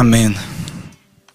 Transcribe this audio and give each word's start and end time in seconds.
Amém. 0.00 0.34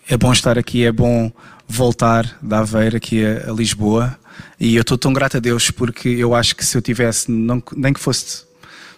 É 0.10 0.18
bom 0.18 0.34
estar 0.34 0.58
aqui, 0.58 0.86
é 0.86 0.92
bom 0.92 1.32
voltar 1.68 2.36
da 2.42 2.62
Aveira 2.62 2.98
aqui 2.98 3.24
a, 3.24 3.52
a 3.52 3.54
Lisboa. 3.54 4.18
E 4.60 4.76
eu 4.76 4.82
estou 4.82 4.98
tão 4.98 5.14
grato 5.14 5.38
a 5.38 5.40
Deus 5.40 5.70
porque 5.70 6.10
eu 6.10 6.34
acho 6.34 6.56
que 6.56 6.66
se 6.66 6.76
eu 6.76 6.82
tivesse, 6.82 7.30
não, 7.32 7.62
nem 7.76 7.94
que 7.94 8.00
fosse, 8.00 8.44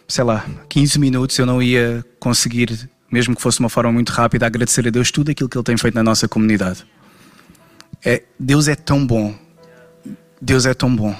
sei 0.07 0.23
lá, 0.23 0.45
15 0.69 0.97
minutos, 0.97 1.37
eu 1.37 1.45
não 1.45 1.61
ia 1.61 2.01
conseguir, 2.17 2.89
mesmo 3.11 3.35
que 3.35 3.41
fosse 3.41 3.57
de 3.57 3.63
uma 3.65 3.69
forma 3.69 3.91
muito 3.91 4.09
rápida, 4.13 4.45
agradecer 4.45 4.87
a 4.87 4.89
Deus 4.89 5.11
tudo 5.11 5.31
aquilo 5.31 5.49
que 5.49 5.57
Ele 5.57 5.65
tem 5.65 5.75
feito 5.75 5.95
na 5.95 6.03
nossa 6.03 6.29
comunidade. 6.29 6.85
É, 8.05 8.23
Deus 8.39 8.69
é 8.69 8.75
tão 8.75 9.05
bom. 9.05 9.35
Deus 10.41 10.65
é 10.65 10.73
tão 10.73 10.95
bom. 10.95 11.13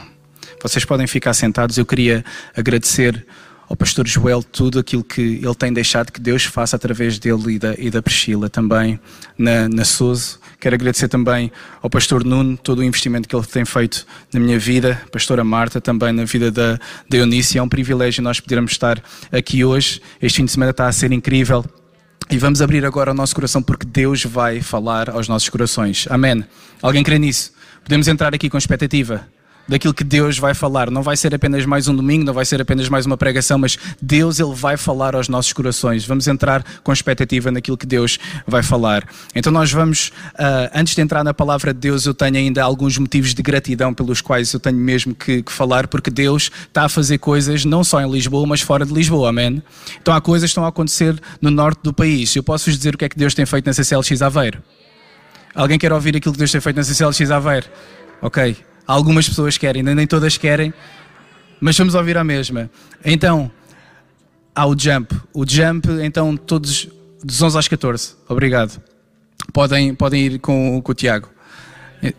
Vocês 0.63 0.85
podem 0.85 1.05
ficar 1.05 1.33
sentados. 1.33 1.77
Eu 1.77 1.85
queria 1.85 2.23
agradecer 2.55 3.27
ao 3.69 3.75
pastor 3.75 4.07
Joel 4.07 4.41
tudo 4.41 4.79
aquilo 4.79 5.03
que 5.03 5.21
ele 5.21 5.55
tem 5.55 5.71
deixado 5.73 6.11
que 6.11 6.21
Deus 6.21 6.45
faça 6.45 6.75
através 6.75 7.19
dele 7.19 7.55
e 7.55 7.59
da, 7.59 7.75
e 7.77 7.89
da 7.89 8.01
Priscila 8.01 8.49
também 8.49 8.99
na, 9.37 9.67
na 9.67 9.83
Souza. 9.83 10.37
Quero 10.59 10.75
agradecer 10.75 11.07
também 11.07 11.51
ao 11.81 11.89
pastor 11.89 12.23
Nuno 12.23 12.57
todo 12.57 12.79
o 12.79 12.83
investimento 12.83 13.27
que 13.27 13.35
ele 13.35 13.45
tem 13.45 13.65
feito 13.65 14.05
na 14.33 14.39
minha 14.39 14.57
vida, 14.57 15.01
pastora 15.11 15.43
Marta 15.43 15.79
também 15.79 16.11
na 16.11 16.23
vida 16.25 16.51
da, 16.51 16.79
Eunice. 17.11 17.57
É 17.57 17.61
um 17.61 17.69
privilégio 17.69 18.23
nós 18.23 18.39
podermos 18.39 18.71
estar 18.71 19.01
aqui 19.31 19.63
hoje. 19.63 20.01
Este 20.21 20.37
fim 20.37 20.45
de 20.45 20.51
semana 20.51 20.71
está 20.71 20.87
a 20.87 20.91
ser 20.91 21.11
incrível. 21.11 21.63
E 22.29 22.37
vamos 22.37 22.61
abrir 22.61 22.85
agora 22.85 23.11
o 23.11 23.13
nosso 23.13 23.33
coração 23.35 23.61
porque 23.61 23.85
Deus 23.85 24.23
vai 24.23 24.61
falar 24.61 25.09
aos 25.09 25.27
nossos 25.27 25.47
corações. 25.47 26.07
Amém. 26.09 26.43
Alguém 26.81 27.03
crê 27.03 27.17
nisso? 27.17 27.53
Podemos 27.83 28.07
entrar 28.07 28.33
aqui 28.33 28.49
com 28.49 28.57
expectativa? 28.57 29.27
Daquilo 29.67 29.93
que 29.93 30.03
Deus 30.03 30.37
vai 30.37 30.53
falar. 30.53 30.89
Não 30.89 31.03
vai 31.03 31.17
ser 31.17 31.33
apenas 31.35 31.65
mais 31.65 31.87
um 31.87 31.95
domingo, 31.95 32.23
não 32.23 32.33
vai 32.33 32.45
ser 32.45 32.61
apenas 32.61 32.87
mais 32.89 33.05
uma 33.05 33.17
pregação, 33.17 33.57
mas 33.57 33.77
Deus 34.01 34.39
ele 34.39 34.53
vai 34.53 34.77
falar 34.77 35.15
aos 35.15 35.27
nossos 35.27 35.51
corações. 35.53 36.05
Vamos 36.05 36.27
entrar 36.27 36.63
com 36.83 36.93
expectativa 36.93 37.51
naquilo 37.51 37.77
que 37.77 37.85
Deus 37.85 38.17
vai 38.45 38.63
falar. 38.63 39.07
Então 39.35 39.51
nós 39.51 39.71
vamos, 39.71 40.09
uh, 40.35 40.69
antes 40.73 40.95
de 40.95 41.01
entrar 41.01 41.23
na 41.23 41.33
palavra 41.33 41.73
de 41.73 41.79
Deus, 41.79 42.05
eu 42.05 42.13
tenho 42.13 42.37
ainda 42.37 42.63
alguns 42.63 42.97
motivos 42.97 43.33
de 43.33 43.41
gratidão 43.41 43.93
pelos 43.93 44.21
quais 44.21 44.53
eu 44.53 44.59
tenho 44.59 44.77
mesmo 44.77 45.13
que, 45.13 45.43
que 45.43 45.51
falar, 45.51 45.87
porque 45.87 46.09
Deus 46.09 46.51
está 46.67 46.85
a 46.85 46.89
fazer 46.89 47.17
coisas 47.17 47.65
não 47.65 47.83
só 47.83 48.01
em 48.01 48.09
Lisboa, 48.09 48.45
mas 48.47 48.61
fora 48.61 48.85
de 48.85 48.93
Lisboa, 48.93 49.29
amém? 49.29 49.61
Então 50.01 50.13
há 50.13 50.21
coisas 50.21 50.49
que 50.49 50.51
estão 50.51 50.65
a 50.65 50.69
acontecer 50.69 51.19
no 51.41 51.51
norte 51.51 51.79
do 51.83 51.93
país. 51.93 52.35
Eu 52.35 52.43
posso 52.43 52.65
vos 52.65 52.77
dizer 52.77 52.95
o 52.95 52.97
que 52.97 53.05
é 53.05 53.09
que 53.09 53.17
Deus 53.17 53.33
tem 53.33 53.45
feito 53.45 53.65
na 53.65 53.73
CCLX 53.73 54.21
Aveiro? 54.21 54.61
Alguém 55.55 55.79
quer 55.79 55.91
ouvir 55.91 56.15
aquilo 56.15 56.33
que 56.33 56.39
Deus 56.39 56.51
tem 56.51 56.61
feito 56.61 56.75
na 56.75 56.83
CCLX 56.83 57.31
Aveiro? 57.31 57.67
Ok. 58.21 58.66
Algumas 58.87 59.27
pessoas 59.27 59.57
querem, 59.57 59.83
nem 59.83 60.07
todas 60.07 60.37
querem, 60.37 60.73
mas 61.59 61.77
vamos 61.77 61.93
ouvir 61.93 62.17
a 62.17 62.23
mesma. 62.23 62.71
Então, 63.03 63.51
há 64.55 64.65
o 64.65 64.79
jump. 64.79 65.13
O 65.33 65.45
jump, 65.45 65.89
então, 66.01 66.37
todos 66.37 66.87
dos 67.23 67.41
11 67.41 67.57
às 67.57 67.67
14. 67.67 68.15
Obrigado. 68.29 68.81
Podem, 69.51 69.93
podem 69.93 70.25
ir 70.25 70.39
com, 70.39 70.81
com 70.81 70.91
o 70.91 70.95
Tiago. 70.95 71.29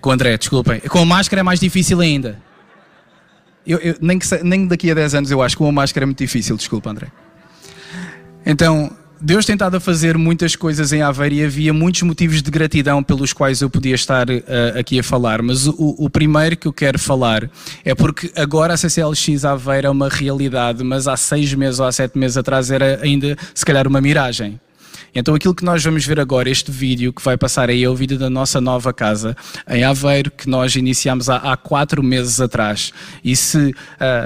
Com 0.01 0.11
o 0.11 0.13
André, 0.13 0.37
desculpem. 0.37 0.81
Com 0.81 0.99
a 0.99 1.07
máscara 1.07 1.41
é 1.41 1.43
mais 1.43 1.61
difícil 1.61 2.01
ainda. 2.01 2.39
Eu, 3.67 3.79
eu, 3.79 3.97
nem, 4.01 4.19
que, 4.19 4.27
nem 4.43 4.67
daqui 4.67 4.91
a 4.91 4.95
10 4.95 5.15
anos 5.15 5.31
eu 5.31 5.41
acho 5.43 5.57
que 5.57 5.63
com 5.63 5.69
a 5.69 5.73
máscara 5.73 6.05
é 6.05 6.07
muito 6.07 6.19
difícil, 6.19 6.57
desculpa, 6.57 6.91
André. 6.91 7.09
Então, 8.45 8.97
Deus 9.21 9.45
tem 9.45 9.55
estado 9.55 9.77
a 9.77 9.81
fazer 9.81 10.17
muitas 10.17 10.55
coisas 10.55 10.93
em 10.93 11.03
Aveiro 11.03 11.35
e 11.35 11.45
havia 11.45 11.73
muitos 11.73 12.03
motivos 12.03 12.41
de 12.41 12.51
gratidão 12.51 13.03
pelos 13.03 13.33
quais 13.33 13.61
eu 13.61 13.69
podia 13.69 13.95
estar 13.95 14.31
uh, 14.31 14.79
aqui 14.79 14.99
a 14.99 15.03
falar, 15.03 15.43
mas 15.43 15.67
o, 15.67 15.97
o, 15.99 16.09
primeiro 16.09 16.57
que 16.57 16.69
eu 16.69 16.73
quero 16.73 16.99
falar 16.99 17.51
é 17.85 17.95
porque 17.95 18.31
agora 18.37 18.75
a 18.75 18.77
CCLX 18.77 19.45
Aveiro 19.45 19.89
é 19.89 19.91
uma 19.91 20.09
realidade, 20.09 20.85
mas 20.85 21.09
há 21.09 21.17
seis 21.17 21.53
meses 21.53 21.81
ou 21.81 21.87
há 21.87 21.93
sete 21.93 22.17
meses 22.17 22.37
atrás 22.37 22.71
era 22.71 23.01
ainda 23.03 23.37
se 23.53 23.65
calhar 23.65 23.89
uma 23.89 24.01
miragem. 24.01 24.61
Então 25.15 25.35
aquilo 25.35 25.55
que 25.55 25.65
nós 25.65 25.83
vamos 25.83 26.05
ver 26.05 26.21
agora, 26.21 26.51
este 26.51 26.71
vídeo 26.71 27.13
que 27.13 27.23
vai 27.23 27.37
passar 27.37 27.71
aí 27.71 27.83
é 27.83 27.89
o 27.89 27.95
vídeo 27.95 28.19
da 28.19 28.29
nossa 28.29 28.61
nova 28.61 28.93
casa 28.93 29.37
em 29.69 29.83
Aveiro, 29.85 30.31
que 30.31 30.49
nós 30.49 30.77
iniciamos 30.77 31.29
há, 31.29 31.37
há 31.37 31.57
quatro 31.57 32.03
meses 32.03 32.41
atrás. 32.41 32.93
E 33.25 33.35
se 33.35 33.59
uh, 33.59 33.75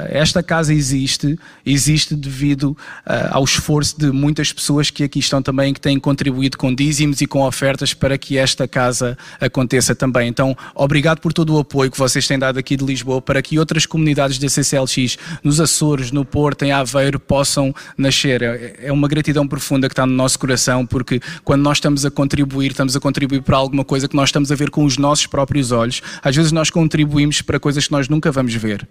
esta 0.08 0.42
casa 0.42 0.74
existe, 0.74 1.38
existe 1.64 2.14
devido 2.14 2.76
uh, 3.06 3.30
ao 3.30 3.44
esforço 3.44 3.98
de 3.98 4.10
muitas 4.10 4.52
pessoas 4.52 4.90
que 4.90 5.04
aqui 5.04 5.18
estão 5.18 5.42
também, 5.42 5.72
que 5.72 5.80
têm 5.80 5.98
contribuído 5.98 6.58
com 6.58 6.74
dízimos 6.74 7.20
e 7.20 7.26
com 7.26 7.42
ofertas 7.42 7.94
para 7.94 8.18
que 8.18 8.36
esta 8.36 8.66
casa 8.66 9.16
aconteça 9.40 9.94
também. 9.94 10.28
Então, 10.28 10.56
obrigado 10.74 11.20
por 11.20 11.32
todo 11.32 11.54
o 11.54 11.58
apoio 11.58 11.90
que 11.90 11.98
vocês 11.98 12.26
têm 12.26 12.38
dado 12.38 12.58
aqui 12.58 12.76
de 12.76 12.84
Lisboa 12.84 13.22
para 13.22 13.40
que 13.40 13.58
outras 13.58 13.86
comunidades 13.86 14.38
da 14.38 14.48
CCLX, 14.48 15.16
nos 15.42 15.60
Açores, 15.60 16.10
no 16.10 16.24
Porto, 16.24 16.64
em 16.64 16.72
Aveiro, 16.72 17.20
possam 17.20 17.74
nascer. 17.96 18.42
É, 18.42 18.76
é 18.84 18.92
uma 18.92 19.08
gratidão 19.08 19.46
profunda 19.46 19.88
que 19.88 19.92
está 19.92 20.06
no 20.06 20.12
nosso 20.12 20.38
coração 20.38 20.71
porque 20.86 21.20
quando 21.44 21.62
nós 21.62 21.76
estamos 21.76 22.06
a 22.06 22.10
contribuir, 22.10 22.70
estamos 22.70 22.96
a 22.96 23.00
contribuir 23.00 23.42
para 23.42 23.56
alguma 23.56 23.84
coisa 23.84 24.08
que 24.08 24.16
nós 24.16 24.28
estamos 24.28 24.50
a 24.50 24.54
ver 24.54 24.70
com 24.70 24.84
os 24.84 24.96
nossos 24.96 25.26
próprios 25.26 25.70
olhos. 25.72 26.00
Às 26.22 26.34
vezes 26.34 26.52
nós 26.52 26.70
contribuímos 26.70 27.42
para 27.42 27.60
coisas 27.60 27.86
que 27.86 27.92
nós 27.92 28.08
nunca 28.08 28.32
vamos 28.32 28.54
ver. 28.54 28.88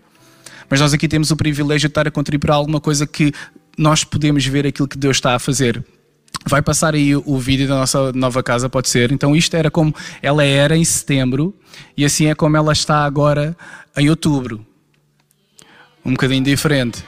Mas 0.70 0.80
nós 0.80 0.94
aqui 0.94 1.08
temos 1.08 1.32
o 1.32 1.36
privilégio 1.36 1.88
de 1.88 1.92
estar 1.92 2.08
a 2.08 2.12
contribuir 2.12 2.48
para 2.48 2.56
alguma 2.56 2.80
coisa 2.80 3.08
que 3.08 3.34
nós 3.78 4.04
podemos 4.04 4.46
ver 4.46 4.68
aquilo 4.68 4.88
que 4.88 4.98
Deus 4.98 5.18
está 5.18 5.36
a 5.36 5.40
fazer. 5.40 5.84
Vai 6.48 6.62
passar 6.62 6.96
aí 6.96 7.16
o 7.16 7.38
vídeo 7.38 7.68
da 7.68 7.76
nossa 7.76 8.12
nova 8.14 8.42
casa, 8.42 8.70
pode 8.70 8.90
ser. 8.90 9.12
Então, 9.12 9.36
isto 9.36 9.56
era 9.56 9.70
como 9.70 9.94
ela 10.22 10.44
era 10.44 10.76
em 10.76 10.84
setembro 10.84 11.54
e 11.96 12.06
assim 12.06 12.28
é 12.28 12.36
como 12.36 12.58
ela 12.58 12.72
está 12.72 13.04
agora 13.04 13.56
em 13.98 14.10
outubro. 14.10 14.66
Um 16.04 16.12
bocadinho 16.12 16.44
diferente. 16.44 17.04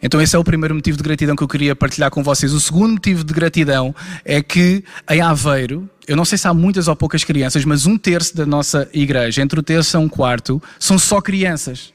Então, 0.00 0.22
esse 0.22 0.36
é 0.36 0.38
o 0.38 0.44
primeiro 0.44 0.74
motivo 0.74 0.96
de 0.96 1.02
gratidão 1.02 1.34
que 1.34 1.42
eu 1.42 1.48
queria 1.48 1.74
partilhar 1.74 2.10
com 2.10 2.22
vocês. 2.22 2.52
O 2.52 2.60
segundo 2.60 2.92
motivo 2.92 3.24
de 3.24 3.34
gratidão 3.34 3.94
é 4.24 4.40
que 4.40 4.84
em 5.10 5.20
Aveiro, 5.20 5.88
eu 6.06 6.16
não 6.16 6.24
sei 6.24 6.38
se 6.38 6.46
há 6.46 6.54
muitas 6.54 6.86
ou 6.86 6.94
poucas 6.94 7.24
crianças, 7.24 7.64
mas 7.64 7.84
um 7.84 7.98
terço 7.98 8.36
da 8.36 8.46
nossa 8.46 8.88
igreja, 8.92 9.42
entre 9.42 9.58
o 9.58 9.62
terço 9.62 9.96
e 9.96 10.00
um 10.00 10.08
quarto, 10.08 10.62
são 10.78 10.98
só 10.98 11.20
crianças. 11.20 11.92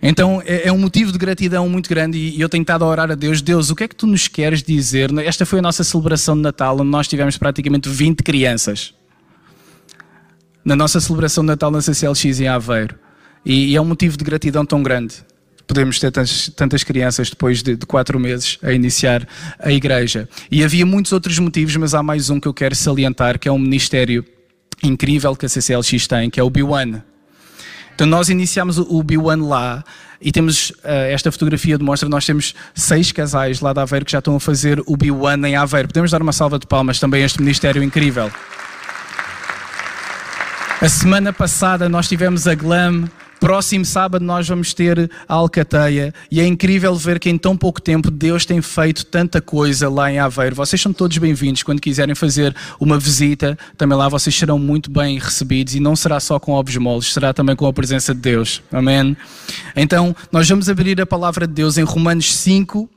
Então 0.00 0.42
é, 0.44 0.66
é, 0.66 0.72
um 0.72 0.78
motivo 0.78 1.12
de 1.12 1.18
gratidão 1.18 1.68
muito 1.68 1.88
grande 1.88 2.18
e 2.18 2.40
eu 2.40 2.48
tenho 2.48 2.62
estado 2.62 2.84
a 2.84 2.88
orar 2.88 3.10
a 3.10 3.14
Deus. 3.14 3.40
Deus, 3.40 3.70
o 3.70 3.76
que 3.76 3.84
é 3.84 3.88
que 3.88 3.94
tu 3.94 4.06
nos 4.06 4.26
queres 4.26 4.62
dizer? 4.62 5.16
Esta 5.18 5.46
foi 5.46 5.60
a 5.60 5.62
nossa 5.62 5.84
celebração 5.84 6.34
de 6.34 6.40
Natal, 6.40 6.74
onde 6.74 6.90
nós 6.90 7.06
tivemos 7.06 7.38
praticamente 7.38 7.88
20 7.88 8.22
crianças. 8.22 8.94
Na 10.64 10.74
nossa 10.74 10.98
celebração 10.98 11.44
de 11.44 11.48
Natal 11.48 11.70
na 11.70 11.80
CCLX 11.80 12.40
em 12.40 12.48
Aveiro. 12.48 12.96
E, 13.44 13.70
e 13.72 13.76
é 13.76 13.80
um 13.80 13.84
motivo 13.84 14.16
de 14.16 14.24
gratidão 14.24 14.66
tão 14.66 14.82
grande 14.82 15.22
podemos 15.72 15.98
ter 15.98 16.10
tantas, 16.10 16.50
tantas 16.54 16.84
crianças 16.84 17.30
depois 17.30 17.62
de, 17.62 17.76
de, 17.76 17.86
quatro 17.86 18.20
meses 18.20 18.58
a 18.62 18.72
iniciar 18.72 19.26
a 19.58 19.72
igreja. 19.72 20.28
E 20.50 20.62
havia 20.62 20.84
muitos 20.84 21.12
outros 21.12 21.38
motivos, 21.38 21.74
mas 21.76 21.94
há 21.94 22.02
mais 22.02 22.28
um 22.28 22.38
que 22.38 22.46
eu 22.46 22.52
quero 22.52 22.74
salientar, 22.74 23.38
que 23.38 23.48
é 23.48 23.52
um 23.52 23.58
ministério 23.58 24.22
incrível 24.82 25.34
que 25.34 25.46
a 25.46 25.48
CCLX 25.48 26.06
tem, 26.06 26.28
que 26.28 26.38
é 26.38 26.42
o 26.42 26.50
B1. 26.50 27.02
Então 27.94 28.06
nós 28.06 28.28
iniciamos 28.28 28.76
o 28.76 29.02
B1 29.02 29.46
lá 29.46 29.82
e 30.20 30.30
temos 30.30 30.70
uh, 30.70 31.08
esta 31.10 31.32
fotografia 31.32 31.76
demonstra 31.76 32.08
nós 32.08 32.24
temos 32.24 32.54
seis 32.74 33.10
casais 33.10 33.60
lá 33.60 33.72
da 33.72 33.82
Aveiro 33.82 34.04
que 34.04 34.12
já 34.12 34.18
estão 34.18 34.36
a 34.36 34.40
fazer 34.40 34.78
o 34.80 34.96
B1 34.96 35.48
em 35.48 35.56
Aveiro. 35.56 35.88
Podemos 35.88 36.10
dar 36.10 36.20
uma 36.20 36.32
salva 36.32 36.58
de 36.58 36.66
palmas 36.66 37.00
também 37.00 37.22
a 37.22 37.26
este 37.26 37.40
ministério 37.40 37.82
incrível. 37.82 38.30
A 40.80 40.88
semana 40.88 41.32
passada 41.32 41.88
nós 41.88 42.08
tivemos 42.08 42.46
a 42.46 42.54
Glam 42.54 43.08
Próximo 43.42 43.84
sábado 43.84 44.24
nós 44.24 44.46
vamos 44.46 44.72
ter 44.72 45.10
a 45.28 45.34
Alcateia 45.34 46.14
e 46.30 46.40
é 46.40 46.46
incrível 46.46 46.94
ver 46.94 47.18
que 47.18 47.28
em 47.28 47.36
tão 47.36 47.56
pouco 47.56 47.82
tempo 47.82 48.08
Deus 48.08 48.46
tem 48.46 48.62
feito 48.62 49.04
tanta 49.04 49.40
coisa 49.40 49.88
lá 49.90 50.12
em 50.12 50.20
Aveiro. 50.20 50.54
Vocês 50.54 50.80
são 50.80 50.92
todos 50.92 51.18
bem-vindos 51.18 51.64
quando 51.64 51.80
quiserem 51.80 52.14
fazer 52.14 52.54
uma 52.78 53.00
visita. 53.00 53.58
Também 53.76 53.98
lá 53.98 54.08
vocês 54.08 54.32
serão 54.32 54.60
muito 54.60 54.92
bem 54.92 55.18
recebidos 55.18 55.74
e 55.74 55.80
não 55.80 55.96
será 55.96 56.20
só 56.20 56.38
com 56.38 56.52
ovos 56.52 56.76
moles, 56.76 57.12
será 57.12 57.34
também 57.34 57.56
com 57.56 57.66
a 57.66 57.72
presença 57.72 58.14
de 58.14 58.20
Deus. 58.20 58.62
Amém? 58.70 59.16
Então, 59.74 60.14
nós 60.30 60.48
vamos 60.48 60.68
abrir 60.68 61.00
a 61.00 61.04
palavra 61.06 61.44
de 61.44 61.52
Deus 61.52 61.76
em 61.76 61.82
Romanos 61.82 62.32
5 62.32 62.88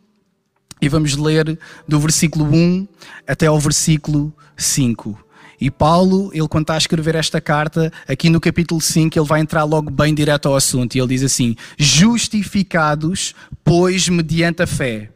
e 0.79 0.87
vamos 0.87 1.17
ler 1.17 1.57
do 1.87 1.99
versículo 1.99 2.45
1 2.45 2.87
até 3.27 3.47
ao 3.47 3.59
versículo 3.59 4.31
5. 4.55 5.24
E 5.59 5.71
Paulo, 5.71 6.29
ele 6.33 6.47
quando 6.47 6.63
está 6.63 6.75
a 6.75 6.77
escrever 6.77 7.15
esta 7.15 7.39
carta, 7.39 7.91
aqui 8.07 8.29
no 8.29 8.39
capítulo 8.39 8.81
5, 8.81 9.17
ele 9.17 9.25
vai 9.25 9.39
entrar 9.39 9.63
logo 9.63 9.89
bem 9.89 10.13
direto 10.13 10.47
ao 10.47 10.55
assunto. 10.55 10.95
E 10.95 10.99
ele 10.99 11.09
diz 11.09 11.23
assim: 11.23 11.55
Justificados, 11.77 13.33
pois, 13.63 14.09
mediante 14.09 14.63
a 14.63 14.67
fé. 14.67 15.09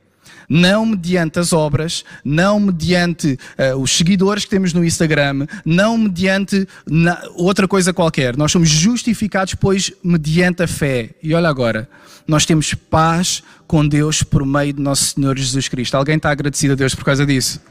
Não 0.51 0.83
mediante 0.83 1.38
as 1.38 1.53
obras, 1.53 2.03
não 2.25 2.59
mediante 2.59 3.38
uh, 3.57 3.77
os 3.77 3.95
seguidores 3.95 4.45
que 4.45 4.50
temos 4.50 4.74
no 4.74 4.83
Instagram, 4.83 5.45
não 5.63 5.95
mediante 5.95 6.68
na, 6.89 7.21
outra 7.35 7.68
coisa 7.68 7.94
qualquer. 7.94 8.35
Nós 8.35 8.51
somos 8.51 8.68
justificados, 8.68 9.53
pois, 9.53 9.94
mediante 10.03 10.63
a 10.63 10.68
fé. 10.68 11.12
E 11.21 11.35
olha 11.35 11.47
agora, 11.47 11.88
nós 12.27 12.47
temos 12.47 12.74
paz 12.74 13.44
com 13.68 13.88
Deus 13.88 14.24
por 14.24 14.44
meio 14.44 14.74
de 14.74 14.81
nosso 14.81 15.13
Senhor 15.13 15.38
Jesus 15.38 15.68
Cristo. 15.68 15.95
Alguém 15.95 16.18
está 16.18 16.31
agradecido 16.31 16.74
a 16.74 16.75
Deus 16.75 16.95
por 16.95 17.03
causa 17.06 17.27
disso? 17.27 17.62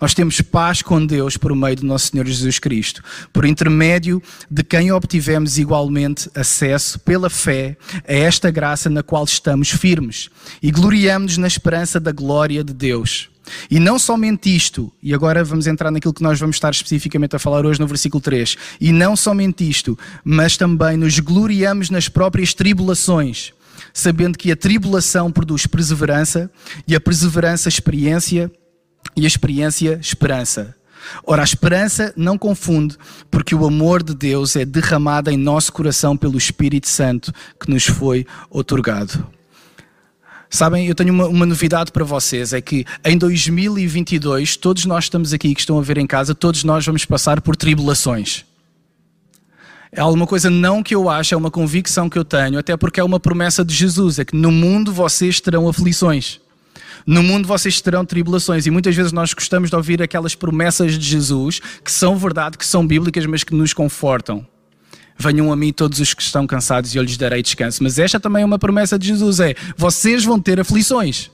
Nós 0.00 0.12
temos 0.12 0.40
paz 0.40 0.82
com 0.82 1.04
Deus 1.04 1.36
por 1.36 1.54
meio 1.54 1.76
do 1.76 1.86
nosso 1.86 2.08
Senhor 2.10 2.26
Jesus 2.26 2.58
Cristo, 2.58 3.02
por 3.32 3.44
intermédio 3.44 4.22
de 4.50 4.62
quem 4.62 4.90
obtivemos 4.90 5.56
igualmente 5.56 6.28
acesso 6.34 6.98
pela 7.00 7.30
fé 7.30 7.76
a 8.06 8.12
esta 8.12 8.50
graça 8.50 8.90
na 8.90 9.02
qual 9.02 9.24
estamos 9.24 9.70
firmes 9.70 10.28
e 10.62 10.70
gloriamos-nos 10.70 11.38
na 11.38 11.46
esperança 11.46 12.00
da 12.00 12.12
glória 12.12 12.62
de 12.64 12.74
Deus. 12.74 13.30
E 13.70 13.78
não 13.78 13.98
somente 13.98 14.54
isto, 14.54 14.92
e 15.02 15.14
agora 15.14 15.44
vamos 15.44 15.66
entrar 15.66 15.90
naquilo 15.90 16.14
que 16.14 16.22
nós 16.22 16.40
vamos 16.40 16.56
estar 16.56 16.70
especificamente 16.70 17.36
a 17.36 17.38
falar 17.38 17.64
hoje 17.66 17.78
no 17.78 17.86
versículo 17.86 18.20
3. 18.20 18.56
E 18.80 18.92
não 18.92 19.14
somente 19.14 19.68
isto, 19.68 19.98
mas 20.24 20.56
também 20.56 20.96
nos 20.96 21.18
gloriamos 21.18 21.90
nas 21.90 22.08
próprias 22.08 22.54
tribulações, 22.54 23.52
sabendo 23.92 24.38
que 24.38 24.50
a 24.50 24.56
tribulação 24.56 25.30
produz 25.30 25.66
perseverança, 25.66 26.50
e 26.88 26.94
a 26.94 27.00
perseverança, 27.00 27.68
experiência, 27.68 28.50
e 29.16 29.24
a 29.24 29.26
experiência, 29.26 29.98
esperança. 30.00 30.74
Ora, 31.26 31.42
a 31.42 31.44
esperança 31.44 32.12
não 32.16 32.38
confunde, 32.38 32.96
porque 33.30 33.54
o 33.54 33.66
amor 33.66 34.02
de 34.02 34.14
Deus 34.14 34.56
é 34.56 34.64
derramado 34.64 35.30
em 35.30 35.36
nosso 35.36 35.72
coração 35.72 36.16
pelo 36.16 36.38
Espírito 36.38 36.88
Santo 36.88 37.32
que 37.60 37.70
nos 37.70 37.86
foi 37.86 38.26
otorgado. 38.50 39.26
Sabem, 40.48 40.86
eu 40.86 40.94
tenho 40.94 41.12
uma, 41.12 41.26
uma, 41.26 41.46
novidade 41.46 41.90
para 41.90 42.04
vocês: 42.04 42.52
é 42.52 42.60
que 42.60 42.84
em 43.04 43.18
2022, 43.18 44.56
todos 44.56 44.84
nós 44.84 45.04
estamos 45.04 45.32
aqui 45.32 45.52
que 45.54 45.60
estão 45.60 45.78
a 45.78 45.82
ver 45.82 45.98
em 45.98 46.06
casa, 46.06 46.34
todos 46.34 46.62
nós 46.62 46.86
vamos 46.86 47.04
passar 47.04 47.40
por 47.40 47.56
tribulações. 47.56 48.44
É 49.90 50.00
alguma 50.00 50.26
coisa 50.26 50.50
não 50.50 50.82
que 50.82 50.94
eu 50.94 51.08
acho, 51.08 51.34
é 51.34 51.36
uma 51.36 51.50
convicção 51.50 52.08
que 52.08 52.18
eu 52.18 52.24
tenho, 52.24 52.58
até 52.58 52.76
porque 52.76 53.00
é 53.00 53.04
uma 53.04 53.18
promessa 53.18 53.64
de 53.64 53.74
Jesus: 53.74 54.18
é 54.18 54.24
que 54.24 54.36
no 54.36 54.52
mundo 54.52 54.92
vocês 54.92 55.40
terão 55.40 55.68
aflições. 55.68 56.40
No 57.06 57.22
mundo 57.22 57.46
vocês 57.46 57.80
terão 57.80 58.04
tribulações 58.04 58.66
e 58.66 58.70
muitas 58.70 58.96
vezes 58.96 59.12
nós 59.12 59.34
gostamos 59.34 59.68
de 59.68 59.76
ouvir 59.76 60.02
aquelas 60.02 60.34
promessas 60.34 60.98
de 60.98 61.06
Jesus 61.06 61.60
que 61.84 61.92
são 61.92 62.16
verdade, 62.16 62.56
que 62.56 62.64
são 62.64 62.86
bíblicas, 62.86 63.26
mas 63.26 63.44
que 63.44 63.54
nos 63.54 63.74
confortam. 63.74 64.46
Venham 65.16 65.52
a 65.52 65.56
mim 65.56 65.72
todos 65.72 66.00
os 66.00 66.14
que 66.14 66.22
estão 66.22 66.46
cansados 66.46 66.94
e 66.94 66.98
eu 66.98 67.02
lhes 67.02 67.16
darei 67.16 67.42
descanso. 67.42 67.82
Mas 67.82 67.98
esta 67.98 68.18
também 68.18 68.42
é 68.42 68.46
uma 68.46 68.58
promessa 68.58 68.98
de 68.98 69.06
Jesus: 69.06 69.38
é 69.38 69.54
vocês 69.76 70.24
vão 70.24 70.40
ter 70.40 70.58
aflições, 70.58 71.30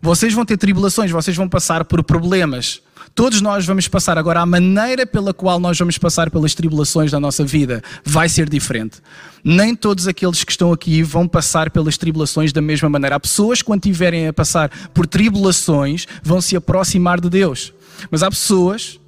vocês 0.00 0.32
vão 0.32 0.44
ter 0.44 0.56
tribulações, 0.56 1.10
vocês 1.10 1.36
vão 1.36 1.48
passar 1.48 1.84
por 1.84 2.02
problemas. 2.02 2.82
Todos 3.14 3.40
nós 3.40 3.66
vamos 3.66 3.88
passar. 3.88 4.16
Agora, 4.16 4.40
a 4.40 4.46
maneira 4.46 5.04
pela 5.04 5.34
qual 5.34 5.58
nós 5.58 5.78
vamos 5.78 5.98
passar 5.98 6.30
pelas 6.30 6.54
tribulações 6.54 7.10
da 7.10 7.20
nossa 7.20 7.44
vida 7.44 7.82
vai 8.04 8.28
ser 8.28 8.48
diferente. 8.48 8.98
Nem 9.42 9.74
todos 9.74 10.06
aqueles 10.06 10.44
que 10.44 10.52
estão 10.52 10.72
aqui 10.72 11.02
vão 11.02 11.26
passar 11.26 11.70
pelas 11.70 11.98
tribulações 11.98 12.52
da 12.52 12.60
mesma 12.60 12.88
maneira. 12.88 13.16
Há 13.16 13.20
pessoas, 13.20 13.62
quando 13.62 13.82
tiverem 13.82 14.28
a 14.28 14.32
passar 14.32 14.70
por 14.94 15.06
tribulações, 15.06 16.06
vão 16.22 16.40
se 16.40 16.56
aproximar 16.56 17.20
de 17.20 17.28
Deus. 17.28 17.72
Mas 18.10 18.22
há 18.22 18.30
pessoas 18.30 18.98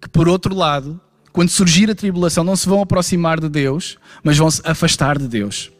que, 0.00 0.08
por 0.08 0.28
outro 0.28 0.54
lado, 0.54 1.00
quando 1.32 1.50
surgir 1.50 1.90
a 1.90 1.94
tribulação, 1.94 2.42
não 2.42 2.56
se 2.56 2.68
vão 2.68 2.82
aproximar 2.82 3.38
de 3.38 3.48
Deus, 3.48 3.98
mas 4.22 4.36
vão 4.36 4.50
se 4.50 4.60
afastar 4.64 5.18
de 5.18 5.28
Deus. 5.28 5.70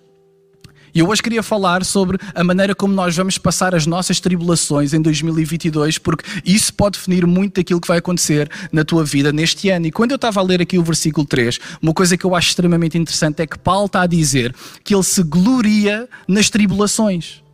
E 0.99 1.01
eu 1.01 1.09
hoje 1.09 1.23
queria 1.23 1.45
falar 1.45 1.85
sobre 1.85 2.19
a 2.35 2.43
maneira 2.43 2.75
como 2.75 2.93
nós 2.93 3.17
vamos 3.17 3.39
passar 3.39 3.73
as 3.73 3.87
nossas 3.87 4.19
tribulações 4.19 4.93
em 4.93 5.01
2022, 5.01 5.97
porque 5.97 6.25
isso 6.45 6.75
pode 6.75 6.99
definir 6.99 7.25
muito 7.25 7.55
daquilo 7.55 7.81
que 7.81 7.87
vai 7.87 7.99
acontecer 7.99 8.51
na 8.73 8.85
tua 8.85 9.05
vida 9.05 9.33
neste 9.33 9.71
ano. 9.71 9.87
E 9.87 9.93
quando 9.93 10.11
eu 10.11 10.17
estava 10.17 10.41
a 10.41 10.43
ler 10.43 10.61
aqui 10.61 10.77
o 10.77 10.83
versículo 10.83 11.25
3, 11.25 11.61
uma 11.81 11.95
coisa 11.95 12.17
que 12.17 12.25
eu 12.25 12.35
acho 12.35 12.49
extremamente 12.49 12.99
interessante 12.99 13.41
é 13.41 13.47
que 13.47 13.57
Paulo 13.57 13.87
está 13.87 14.03
a 14.03 14.07
dizer 14.09 14.53
que 14.83 14.93
ele 14.93 15.05
se 15.05 15.23
gloria 15.23 16.09
nas 16.27 16.51
tribulações. 16.51 17.45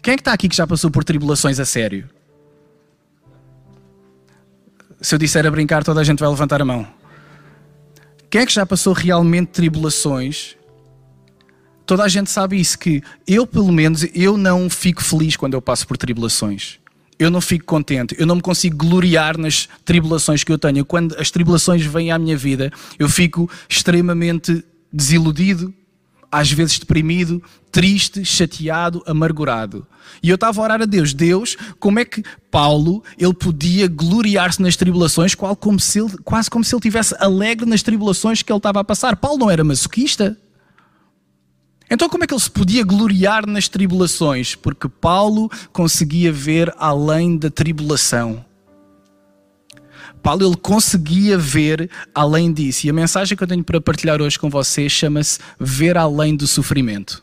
Quem 0.00 0.14
é 0.14 0.16
que 0.16 0.20
está 0.20 0.32
aqui 0.32 0.48
que 0.48 0.54
já 0.54 0.64
passou 0.64 0.88
por 0.88 1.02
tribulações 1.02 1.58
a 1.58 1.64
sério? 1.64 2.08
Se 5.00 5.16
eu 5.16 5.18
disser 5.18 5.44
a 5.44 5.50
brincar, 5.50 5.82
toda 5.82 6.00
a 6.00 6.04
gente 6.04 6.20
vai 6.20 6.28
levantar 6.28 6.62
a 6.62 6.64
mão. 6.64 6.86
Quem 8.30 8.42
é 8.42 8.46
que 8.46 8.52
já 8.52 8.64
passou 8.64 8.92
realmente 8.92 9.48
tribulações? 9.48 10.57
Toda 11.88 12.04
a 12.04 12.08
gente 12.08 12.30
sabe 12.30 12.60
isso, 12.60 12.78
que 12.78 13.02
eu, 13.26 13.46
pelo 13.46 13.72
menos, 13.72 14.04
eu 14.14 14.36
não 14.36 14.68
fico 14.68 15.02
feliz 15.02 15.36
quando 15.36 15.54
eu 15.54 15.62
passo 15.62 15.88
por 15.88 15.96
tribulações. 15.96 16.78
Eu 17.18 17.30
não 17.30 17.40
fico 17.40 17.64
contente, 17.64 18.14
eu 18.18 18.26
não 18.26 18.36
me 18.36 18.42
consigo 18.42 18.76
gloriar 18.76 19.38
nas 19.38 19.66
tribulações 19.86 20.44
que 20.44 20.52
eu 20.52 20.58
tenho. 20.58 20.84
Quando 20.84 21.16
as 21.18 21.30
tribulações 21.30 21.82
vêm 21.82 22.12
à 22.12 22.18
minha 22.18 22.36
vida, 22.36 22.70
eu 22.98 23.08
fico 23.08 23.50
extremamente 23.66 24.62
desiludido, 24.92 25.72
às 26.30 26.52
vezes 26.52 26.78
deprimido, 26.78 27.42
triste, 27.72 28.22
chateado, 28.22 29.02
amargurado. 29.06 29.86
E 30.22 30.28
eu 30.28 30.34
estava 30.34 30.60
a 30.60 30.64
orar 30.64 30.82
a 30.82 30.84
Deus, 30.84 31.14
Deus, 31.14 31.56
como 31.80 31.98
é 32.00 32.04
que 32.04 32.22
Paulo 32.50 33.02
ele 33.18 33.32
podia 33.32 33.88
gloriar-se 33.88 34.60
nas 34.60 34.76
tribulações, 34.76 35.34
como 35.34 35.78
ele, 35.94 36.18
quase 36.22 36.50
como 36.50 36.62
se 36.62 36.74
ele 36.74 36.82
tivesse 36.82 37.16
alegre 37.18 37.64
nas 37.64 37.82
tribulações 37.82 38.42
que 38.42 38.52
ele 38.52 38.58
estava 38.58 38.80
a 38.80 38.84
passar. 38.84 39.16
Paulo 39.16 39.38
não 39.38 39.50
era 39.50 39.64
masoquista. 39.64 40.36
Então, 41.90 42.08
como 42.08 42.24
é 42.24 42.26
que 42.26 42.34
ele 42.34 42.40
se 42.40 42.50
podia 42.50 42.84
gloriar 42.84 43.46
nas 43.46 43.68
tribulações? 43.68 44.54
Porque 44.54 44.88
Paulo 44.88 45.50
conseguia 45.72 46.30
ver 46.30 46.72
além 46.76 47.36
da 47.36 47.50
tribulação. 47.50 48.44
Paulo 50.22 50.46
ele 50.46 50.56
conseguia 50.56 51.38
ver 51.38 51.90
além 52.14 52.52
disso. 52.52 52.86
E 52.86 52.90
a 52.90 52.92
mensagem 52.92 53.36
que 53.36 53.42
eu 53.42 53.48
tenho 53.48 53.64
para 53.64 53.80
partilhar 53.80 54.20
hoje 54.20 54.38
com 54.38 54.50
vocês 54.50 54.92
chama-se 54.92 55.38
Ver 55.58 55.96
além 55.96 56.36
do 56.36 56.46
sofrimento. 56.46 57.22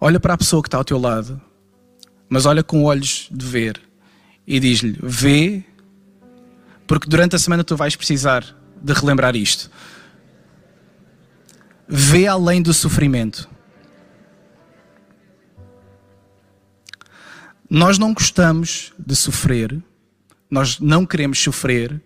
Olha 0.00 0.18
para 0.18 0.34
a 0.34 0.38
pessoa 0.38 0.62
que 0.62 0.68
está 0.68 0.78
ao 0.78 0.84
teu 0.84 0.98
lado, 0.98 1.40
mas 2.28 2.46
olha 2.46 2.62
com 2.62 2.84
olhos 2.84 3.28
de 3.30 3.44
ver 3.44 3.80
e 4.46 4.58
diz-lhe: 4.58 4.98
Vê, 5.02 5.62
porque 6.86 7.08
durante 7.08 7.36
a 7.36 7.38
semana 7.38 7.62
tu 7.62 7.76
vais 7.76 7.96
precisar 7.96 8.44
de 8.82 8.92
relembrar 8.92 9.36
isto. 9.36 9.70
Vê 11.90 12.26
além 12.26 12.62
do 12.62 12.72
sofrimento. 12.72 13.48
Nós 17.68 17.98
não 17.98 18.14
gostamos 18.14 18.92
de 18.98 19.14
sofrer 19.14 19.82
nós 20.50 20.80
não 20.80 21.06
queremos 21.06 21.38
sofrer, 21.38 22.02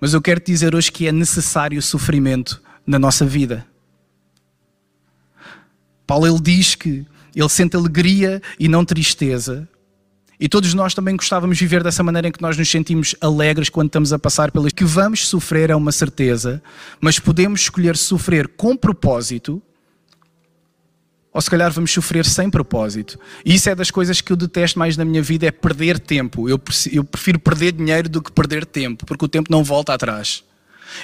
mas 0.00 0.12
eu 0.12 0.20
quero 0.20 0.40
te 0.40 0.46
dizer 0.46 0.74
hoje 0.74 0.90
que 0.90 1.06
é 1.06 1.12
necessário 1.12 1.80
sofrimento 1.80 2.60
na 2.84 2.98
nossa 2.98 3.24
vida. 3.24 3.64
Paulo 6.06 6.26
ele 6.26 6.40
diz 6.40 6.74
que 6.74 7.06
ele 7.34 7.48
sente 7.48 7.76
alegria 7.76 8.42
e 8.58 8.66
não 8.66 8.84
tristeza. 8.84 9.68
E 10.38 10.48
todos 10.48 10.74
nós 10.74 10.94
também 10.94 11.16
gostávamos 11.16 11.56
de 11.56 11.64
viver 11.64 11.82
dessa 11.82 12.02
maneira 12.02 12.28
em 12.28 12.32
que 12.32 12.42
nós 12.42 12.56
nos 12.56 12.70
sentimos 12.70 13.14
alegres 13.20 13.68
quando 13.68 13.86
estamos 13.88 14.12
a 14.12 14.18
passar 14.18 14.50
pelas 14.50 14.72
que 14.72 14.84
vamos 14.84 15.26
sofrer 15.26 15.70
é 15.70 15.76
uma 15.76 15.92
certeza, 15.92 16.62
mas 17.00 17.18
podemos 17.18 17.62
escolher 17.62 17.96
sofrer 17.96 18.48
com 18.48 18.76
propósito 18.76 19.62
ou 21.36 21.42
se 21.42 21.50
calhar 21.50 21.70
vamos 21.70 21.90
sofrer 21.90 22.24
sem 22.24 22.48
propósito. 22.48 23.20
E 23.44 23.54
isso 23.54 23.68
é 23.68 23.74
das 23.74 23.90
coisas 23.90 24.22
que 24.22 24.32
eu 24.32 24.36
detesto 24.36 24.78
mais 24.78 24.96
na 24.96 25.04
minha 25.04 25.20
vida, 25.20 25.46
é 25.46 25.50
perder 25.50 25.98
tempo. 25.98 26.48
Eu, 26.48 26.58
prefiro 26.58 27.38
perder 27.38 27.72
dinheiro 27.72 28.08
do 28.08 28.22
que 28.22 28.32
perder 28.32 28.64
tempo, 28.64 29.04
porque 29.04 29.26
o 29.26 29.28
tempo 29.28 29.52
não 29.52 29.62
volta 29.62 29.92
atrás. 29.92 30.42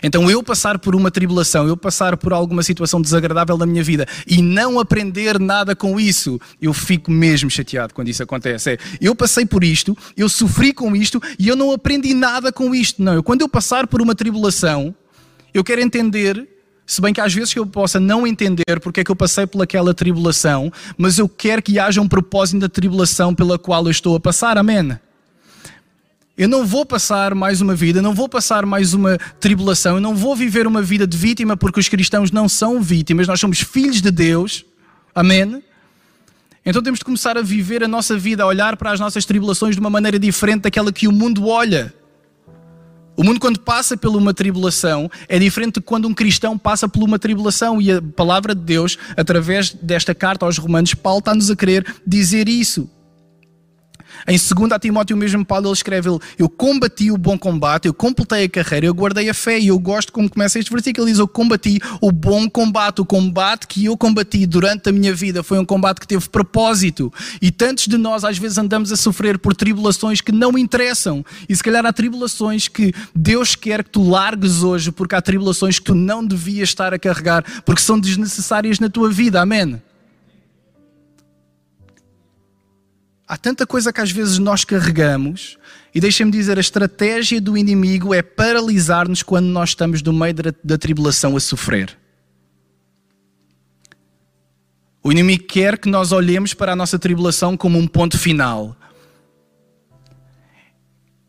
Então 0.02 0.30
eu 0.30 0.42
passar 0.42 0.78
por 0.78 0.94
uma 0.94 1.10
tribulação, 1.10 1.66
eu 1.66 1.76
passar 1.76 2.16
por 2.16 2.32
alguma 2.32 2.62
situação 2.62 3.00
desagradável 3.00 3.56
na 3.56 3.66
minha 3.66 3.82
vida 3.82 4.06
e 4.26 4.42
não 4.42 4.78
aprender 4.78 5.38
nada 5.38 5.74
com 5.74 5.98
isso, 5.98 6.40
eu 6.60 6.72
fico 6.72 7.10
mesmo 7.10 7.50
chateado 7.50 7.94
quando 7.94 8.08
isso 8.08 8.22
acontece. 8.22 8.72
É, 8.72 8.78
eu 9.00 9.14
passei 9.14 9.46
por 9.46 9.64
isto, 9.64 9.96
eu 10.16 10.28
sofri 10.28 10.72
com 10.72 10.94
isto 10.94 11.20
e 11.38 11.48
eu 11.48 11.56
não 11.56 11.72
aprendi 11.72 12.14
nada 12.14 12.52
com 12.52 12.74
isto. 12.74 13.02
Não, 13.02 13.14
eu, 13.14 13.22
quando 13.22 13.42
eu 13.42 13.48
passar 13.48 13.86
por 13.86 14.00
uma 14.00 14.14
tribulação, 14.14 14.94
eu 15.52 15.62
quero 15.62 15.80
entender 15.80 16.48
se 16.86 17.00
bem 17.00 17.14
que 17.14 17.20
às 17.20 17.32
vezes 17.32 17.54
eu 17.54 17.66
possa 17.66 17.98
não 18.00 18.26
entender 18.26 18.80
porque 18.82 19.00
é 19.00 19.04
que 19.04 19.10
eu 19.10 19.16
passei 19.16 19.46
pelaquela 19.46 19.94
tribulação, 19.94 20.70
mas 20.98 21.18
eu 21.18 21.28
quero 21.28 21.62
que 21.62 21.78
haja 21.78 22.00
um 22.00 22.08
propósito 22.08 22.60
da 22.60 22.68
tribulação 22.68 23.34
pela 23.34 23.58
qual 23.58 23.84
eu 23.84 23.90
estou 23.90 24.16
a 24.16 24.20
passar, 24.20 24.58
amém? 24.58 24.98
Eu 26.36 26.48
não 26.48 26.64
vou 26.64 26.86
passar 26.86 27.34
mais 27.34 27.60
uma 27.60 27.74
vida, 27.74 28.00
não 28.00 28.14
vou 28.14 28.26
passar 28.26 28.64
mais 28.64 28.94
uma 28.94 29.18
tribulação, 29.38 29.96
eu 29.96 30.00
não 30.00 30.16
vou 30.16 30.34
viver 30.34 30.66
uma 30.66 30.80
vida 30.80 31.06
de 31.06 31.16
vítima 31.16 31.58
porque 31.58 31.78
os 31.78 31.88
cristãos 31.88 32.30
não 32.30 32.48
são 32.48 32.80
vítimas, 32.80 33.26
nós 33.28 33.38
somos 33.38 33.60
filhos 33.60 34.00
de 34.00 34.10
Deus, 34.10 34.64
amém? 35.14 35.62
Então 36.64 36.82
temos 36.82 37.00
de 37.00 37.04
começar 37.04 37.36
a 37.36 37.42
viver 37.42 37.84
a 37.84 37.88
nossa 37.88 38.16
vida, 38.16 38.44
a 38.44 38.46
olhar 38.46 38.78
para 38.78 38.92
as 38.92 39.00
nossas 39.00 39.26
tribulações 39.26 39.74
de 39.74 39.80
uma 39.80 39.90
maneira 39.90 40.18
diferente 40.18 40.62
daquela 40.62 40.90
que 40.90 41.06
o 41.06 41.12
mundo 41.12 41.48
olha. 41.48 41.92
O 43.14 43.22
mundo, 43.22 43.38
quando 43.38 43.60
passa 43.60 43.94
por 43.94 44.16
uma 44.16 44.32
tribulação, 44.32 45.10
é 45.28 45.38
diferente 45.38 45.74
de 45.74 45.80
quando 45.82 46.08
um 46.08 46.14
cristão 46.14 46.56
passa 46.56 46.88
por 46.88 47.02
uma 47.02 47.18
tribulação. 47.18 47.80
E 47.80 47.92
a 47.92 48.00
palavra 48.00 48.54
de 48.54 48.62
Deus, 48.62 48.96
através 49.16 49.74
desta 49.74 50.14
carta 50.14 50.46
aos 50.46 50.56
Romanos, 50.56 50.94
Paulo 50.94 51.18
está-nos 51.18 51.50
a 51.50 51.56
querer 51.56 51.84
dizer 52.06 52.48
isso. 52.48 52.88
Em 54.26 54.36
2 54.36 54.80
Timóteo, 54.80 55.16
mesmo 55.16 55.44
Paulo 55.44 55.66
ele 55.66 55.72
escreve: 55.72 56.08
Eu 56.38 56.48
combati 56.48 57.10
o 57.10 57.16
bom 57.16 57.38
combate, 57.38 57.86
eu 57.86 57.94
completei 57.94 58.44
a 58.44 58.48
carreira, 58.48 58.86
eu 58.86 58.94
guardei 58.94 59.28
a 59.28 59.34
fé. 59.34 59.58
E 59.58 59.68
eu 59.68 59.78
gosto 59.78 60.12
como 60.12 60.28
começa 60.28 60.58
este 60.58 60.70
versículo: 60.70 61.06
Ele 61.06 61.12
diz: 61.12 61.18
Eu 61.18 61.28
combati 61.28 61.78
o 62.00 62.12
bom 62.12 62.48
combate. 62.48 63.00
O 63.00 63.04
combate 63.04 63.66
que 63.66 63.84
eu 63.84 63.96
combati 63.96 64.46
durante 64.46 64.88
a 64.88 64.92
minha 64.92 65.14
vida 65.14 65.42
foi 65.42 65.58
um 65.58 65.64
combate 65.64 66.00
que 66.00 66.06
teve 66.06 66.28
propósito. 66.28 67.12
E 67.40 67.50
tantos 67.50 67.86
de 67.86 67.96
nós, 67.96 68.24
às 68.24 68.38
vezes, 68.38 68.58
andamos 68.58 68.92
a 68.92 68.96
sofrer 68.96 69.38
por 69.38 69.54
tribulações 69.54 70.20
que 70.20 70.32
não 70.32 70.56
interessam. 70.56 71.24
E 71.48 71.54
se 71.54 71.62
calhar 71.62 71.84
há 71.84 71.92
tribulações 71.92 72.68
que 72.68 72.92
Deus 73.14 73.54
quer 73.54 73.84
que 73.84 73.90
tu 73.90 74.08
largues 74.08 74.62
hoje, 74.62 74.92
porque 74.92 75.14
há 75.14 75.20
tribulações 75.20 75.78
que 75.78 75.84
tu 75.86 75.94
não 75.94 76.24
devias 76.24 76.68
estar 76.68 76.94
a 76.94 76.98
carregar, 76.98 77.44
porque 77.64 77.82
são 77.82 77.98
desnecessárias 77.98 78.78
na 78.78 78.88
tua 78.88 79.10
vida. 79.10 79.40
Amém. 79.40 79.80
Há 83.32 83.36
tanta 83.38 83.66
coisa 83.66 83.90
que 83.94 84.00
às 84.02 84.10
vezes 84.10 84.36
nós 84.36 84.62
carregamos, 84.62 85.56
e 85.94 85.98
deixem-me 86.02 86.30
dizer: 86.30 86.58
a 86.58 86.60
estratégia 86.60 87.40
do 87.40 87.56
inimigo 87.56 88.12
é 88.12 88.20
paralisar-nos 88.20 89.22
quando 89.22 89.46
nós 89.46 89.70
estamos 89.70 90.02
no 90.02 90.12
meio 90.12 90.34
da, 90.34 90.54
da 90.62 90.76
tribulação 90.76 91.34
a 91.34 91.40
sofrer. 91.40 91.96
O 95.02 95.10
inimigo 95.10 95.44
quer 95.44 95.78
que 95.78 95.88
nós 95.88 96.12
olhemos 96.12 96.52
para 96.52 96.72
a 96.72 96.76
nossa 96.76 96.98
tribulação 96.98 97.56
como 97.56 97.78
um 97.78 97.86
ponto 97.86 98.18
final. 98.18 98.76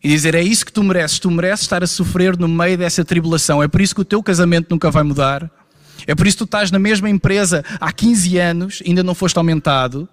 E 0.04 0.10
dizer: 0.10 0.36
é 0.36 0.44
isso 0.44 0.66
que 0.66 0.74
tu 0.74 0.84
mereces. 0.84 1.20
Tu 1.20 1.32
mereces 1.32 1.62
estar 1.62 1.86
a 1.86 1.88
sofrer 1.88 2.38
no 2.38 2.50
meio 2.50 2.78
dessa 2.78 3.06
tribulação. 3.06 3.64
É 3.64 3.70
por 3.70 3.80
isso 3.80 3.96
que 3.96 4.02
o 4.02 4.06
teu 4.06 4.22
casamento 4.22 4.68
nunca 4.70 4.92
vai 4.92 5.04
mudar. 5.04 5.50
É 6.06 6.14
por 6.14 6.28
isso 6.28 6.36
que 6.36 6.44
tu 6.44 6.48
estás 6.48 6.70
na 6.70 6.80
mesma 6.80 7.10
empresa 7.10 7.64
há 7.80 7.94
15 7.94 8.38
anos, 8.38 8.84
ainda 8.86 9.04
não 9.04 9.16
foste 9.16 9.38
aumentado. 9.38 10.10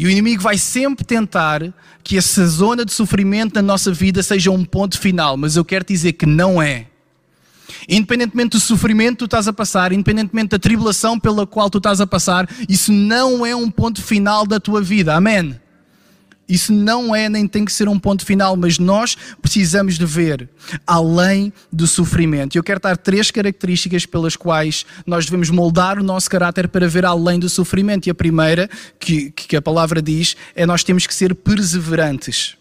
E 0.00 0.06
o 0.06 0.10
inimigo 0.10 0.40
vai 0.42 0.56
sempre 0.56 1.04
tentar 1.04 1.62
que 2.02 2.16
essa 2.16 2.46
zona 2.46 2.86
de 2.86 2.90
sofrimento 2.90 3.56
na 3.56 3.60
nossa 3.60 3.92
vida 3.92 4.22
seja 4.22 4.50
um 4.50 4.64
ponto 4.64 4.98
final, 4.98 5.36
mas 5.36 5.56
eu 5.56 5.64
quero 5.64 5.84
dizer 5.84 6.14
que 6.14 6.24
não 6.24 6.60
é. 6.60 6.86
Independentemente 7.86 8.52
do 8.52 8.60
sofrimento 8.60 9.10
que 9.10 9.18
tu 9.18 9.24
estás 9.26 9.46
a 9.46 9.52
passar, 9.52 9.92
independentemente 9.92 10.48
da 10.48 10.58
tribulação 10.58 11.20
pela 11.20 11.46
qual 11.46 11.68
tu 11.68 11.76
estás 11.76 12.00
a 12.00 12.06
passar, 12.06 12.48
isso 12.66 12.90
não 12.90 13.44
é 13.44 13.54
um 13.54 13.70
ponto 13.70 14.02
final 14.02 14.46
da 14.46 14.58
tua 14.58 14.80
vida. 14.80 15.14
Amém. 15.14 15.60
Isso 16.50 16.72
não 16.72 17.14
é 17.14 17.28
nem 17.28 17.46
tem 17.46 17.64
que 17.64 17.72
ser 17.72 17.88
um 17.88 17.96
ponto 17.96 18.26
final, 18.26 18.56
mas 18.56 18.76
nós 18.76 19.16
precisamos 19.40 19.96
de 19.96 20.04
ver 20.04 20.48
além 20.84 21.52
do 21.72 21.86
sofrimento. 21.86 22.58
Eu 22.58 22.62
quero 22.64 22.80
dar 22.80 22.96
três 22.96 23.30
características 23.30 24.04
pelas 24.04 24.34
quais 24.34 24.84
nós 25.06 25.24
devemos 25.26 25.48
moldar 25.48 25.96
o 26.00 26.02
nosso 26.02 26.28
caráter 26.28 26.66
para 26.66 26.88
ver 26.88 27.04
além 27.04 27.38
do 27.38 27.48
sofrimento. 27.48 28.08
E 28.08 28.10
a 28.10 28.14
primeira, 28.14 28.68
que, 28.98 29.30
que 29.30 29.56
a 29.56 29.62
palavra 29.62 30.02
diz, 30.02 30.36
é 30.56 30.66
nós 30.66 30.82
temos 30.82 31.06
que 31.06 31.14
ser 31.14 31.36
perseverantes. 31.36 32.56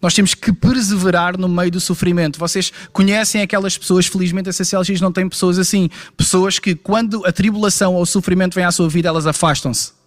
Nós 0.00 0.14
temos 0.14 0.34
que 0.34 0.52
perseverar 0.52 1.36
no 1.36 1.48
meio 1.48 1.72
do 1.72 1.80
sofrimento. 1.80 2.38
Vocês 2.38 2.72
conhecem 2.92 3.42
aquelas 3.42 3.76
pessoas, 3.76 4.06
felizmente 4.06 4.48
a 4.48 4.52
CCLX 4.52 5.00
não 5.00 5.10
tem 5.10 5.28
pessoas 5.28 5.58
assim, 5.58 5.90
pessoas 6.16 6.60
que 6.60 6.76
quando 6.76 7.26
a 7.26 7.32
tribulação 7.32 7.94
ou 7.94 8.02
o 8.02 8.06
sofrimento 8.06 8.54
vem 8.54 8.64
à 8.64 8.70
sua 8.70 8.88
vida, 8.88 9.08
elas 9.08 9.26
afastam-se. 9.26 10.03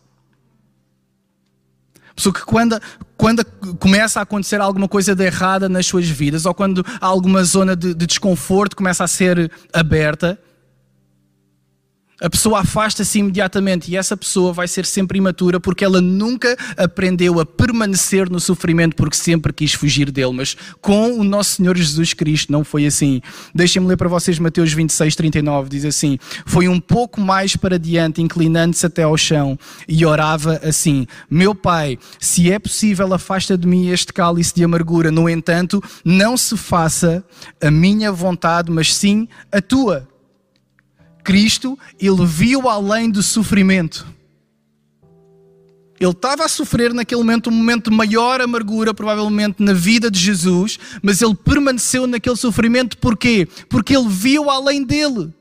Pessoa 2.17 2.33
que 2.33 2.41
quando, 2.41 2.81
quando 3.15 3.45
começa 3.79 4.19
a 4.19 4.23
acontecer 4.23 4.59
alguma 4.59 4.87
coisa 4.87 5.15
de 5.15 5.23
errada 5.23 5.69
nas 5.69 5.85
suas 5.85 6.09
vidas, 6.09 6.47
ou 6.47 6.53
quando 6.53 6.83
alguma 6.99 7.43
zona 7.43 7.75
de, 7.75 7.93
de 7.93 8.07
desconforto 8.07 8.75
começa 8.75 9.03
a 9.03 9.07
ser 9.07 9.51
aberta, 9.71 10.37
a 12.19 12.29
pessoa 12.29 12.61
afasta-se 12.61 13.19
imediatamente 13.19 13.91
e 13.91 13.95
essa 13.95 14.17
pessoa 14.17 14.51
vai 14.51 14.67
ser 14.67 14.85
sempre 14.85 15.17
imatura 15.17 15.59
porque 15.59 15.85
ela 15.85 16.01
nunca 16.01 16.57
aprendeu 16.75 17.39
a 17.39 17.45
permanecer 17.45 18.29
no 18.29 18.39
sofrimento 18.39 18.95
porque 18.95 19.15
sempre 19.15 19.53
quis 19.53 19.73
fugir 19.73 20.11
dele. 20.11 20.33
Mas 20.33 20.55
com 20.81 21.19
o 21.19 21.23
nosso 21.23 21.55
Senhor 21.55 21.77
Jesus 21.77 22.13
Cristo 22.13 22.51
não 22.51 22.63
foi 22.63 22.85
assim. 22.85 23.21
Deixem-me 23.53 23.87
ler 23.87 23.97
para 23.97 24.09
vocês 24.09 24.39
Mateus 24.39 24.73
26, 24.73 25.15
39. 25.15 25.69
Diz 25.69 25.85
assim: 25.85 26.17
Foi 26.45 26.67
um 26.67 26.79
pouco 26.79 27.21
mais 27.21 27.55
para 27.55 27.77
diante, 27.77 28.21
inclinando-se 28.21 28.85
até 28.85 29.03
ao 29.03 29.17
chão 29.17 29.57
e 29.87 30.05
orava 30.05 30.59
assim: 30.63 31.05
Meu 31.29 31.53
Pai, 31.53 31.99
se 32.19 32.51
é 32.51 32.57
possível, 32.57 33.13
afasta 33.13 33.57
de 33.57 33.67
mim 33.67 33.89
este 33.89 34.11
cálice 34.11 34.55
de 34.55 34.63
amargura. 34.63 35.11
No 35.11 35.29
entanto, 35.29 35.83
não 36.03 36.35
se 36.35 36.57
faça 36.57 37.23
a 37.61 37.69
minha 37.69 38.11
vontade, 38.11 38.71
mas 38.71 38.93
sim 38.93 39.27
a 39.51 39.61
tua. 39.61 40.07
Cristo, 41.27 41.77
ele 41.99 42.25
viu 42.25 42.69
além 42.69 43.09
do 43.09 43.21
sofrimento. 43.21 44.07
Ele 45.99 46.11
estava 46.11 46.45
a 46.45 46.47
sofrer 46.47 46.93
naquele 46.93 47.19
momento 47.19 47.49
um 47.49 47.53
momento 47.53 47.91
de 47.91 47.97
maior 47.97 48.39
amargura, 48.39 48.93
provavelmente 48.93 49.61
na 49.61 49.73
vida 49.73 50.09
de 50.09 50.17
Jesus, 50.17 50.79
mas 51.03 51.21
ele 51.21 51.35
permaneceu 51.35 52.07
naquele 52.07 52.37
sofrimento 52.37 52.97
porquê? 52.97 53.45
Porque 53.67 53.93
ele 53.93 54.07
viu 54.07 54.49
além 54.49 54.85
dele. 54.85 55.33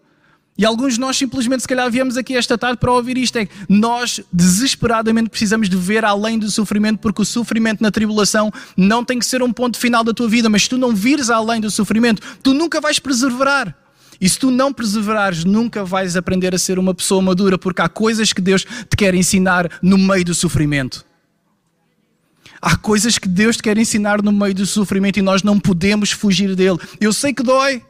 E 0.58 0.64
alguns 0.64 0.94
de 0.94 1.00
nós 1.00 1.16
simplesmente, 1.16 1.60
se 1.60 1.68
calhar, 1.68 1.88
viemos 1.88 2.16
aqui 2.16 2.36
esta 2.36 2.58
tarde 2.58 2.78
para 2.78 2.90
ouvir 2.90 3.16
isto: 3.16 3.36
é 3.36 3.46
que 3.46 3.54
nós 3.68 4.20
desesperadamente 4.32 5.30
precisamos 5.30 5.68
de 5.68 5.76
ver 5.76 6.04
além 6.04 6.36
do 6.36 6.50
sofrimento, 6.50 6.98
porque 6.98 7.22
o 7.22 7.24
sofrimento 7.24 7.80
na 7.80 7.92
tribulação 7.92 8.50
não 8.76 9.04
tem 9.04 9.20
que 9.20 9.26
ser 9.26 9.40
um 9.40 9.52
ponto 9.52 9.78
final 9.78 10.02
da 10.02 10.12
tua 10.12 10.28
vida, 10.28 10.48
mas 10.48 10.64
se 10.64 10.68
tu 10.68 10.78
não 10.78 10.92
vires 10.96 11.30
além 11.30 11.60
do 11.60 11.70
sofrimento, 11.70 12.20
tu 12.42 12.52
nunca 12.52 12.80
vais 12.80 12.98
perseverar. 12.98 13.85
E 14.20 14.28
se 14.28 14.38
tu 14.38 14.50
não 14.50 14.72
perseverares, 14.72 15.44
nunca 15.44 15.84
vais 15.84 16.16
aprender 16.16 16.54
a 16.54 16.58
ser 16.58 16.78
uma 16.78 16.94
pessoa 16.94 17.20
madura, 17.20 17.58
porque 17.58 17.82
há 17.82 17.88
coisas 17.88 18.32
que 18.32 18.40
Deus 18.40 18.64
te 18.64 18.96
quer 18.96 19.14
ensinar 19.14 19.78
no 19.82 19.98
meio 19.98 20.24
do 20.24 20.34
sofrimento. 20.34 21.04
Há 22.60 22.76
coisas 22.76 23.18
que 23.18 23.28
Deus 23.28 23.56
te 23.56 23.62
quer 23.62 23.76
ensinar 23.76 24.22
no 24.22 24.32
meio 24.32 24.54
do 24.54 24.66
sofrimento 24.66 25.18
e 25.18 25.22
nós 25.22 25.42
não 25.42 25.60
podemos 25.60 26.10
fugir 26.10 26.54
dele. 26.54 26.78
Eu 27.00 27.12
sei 27.12 27.32
que 27.32 27.42
dói. 27.42 27.82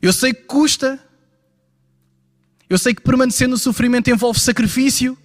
Eu 0.00 0.12
sei 0.12 0.34
que 0.34 0.42
custa. 0.42 1.00
Eu 2.68 2.78
sei 2.78 2.94
que 2.94 3.02
permanecer 3.02 3.48
no 3.48 3.56
sofrimento 3.56 4.10
envolve 4.10 4.38
sacrifício. 4.38 5.16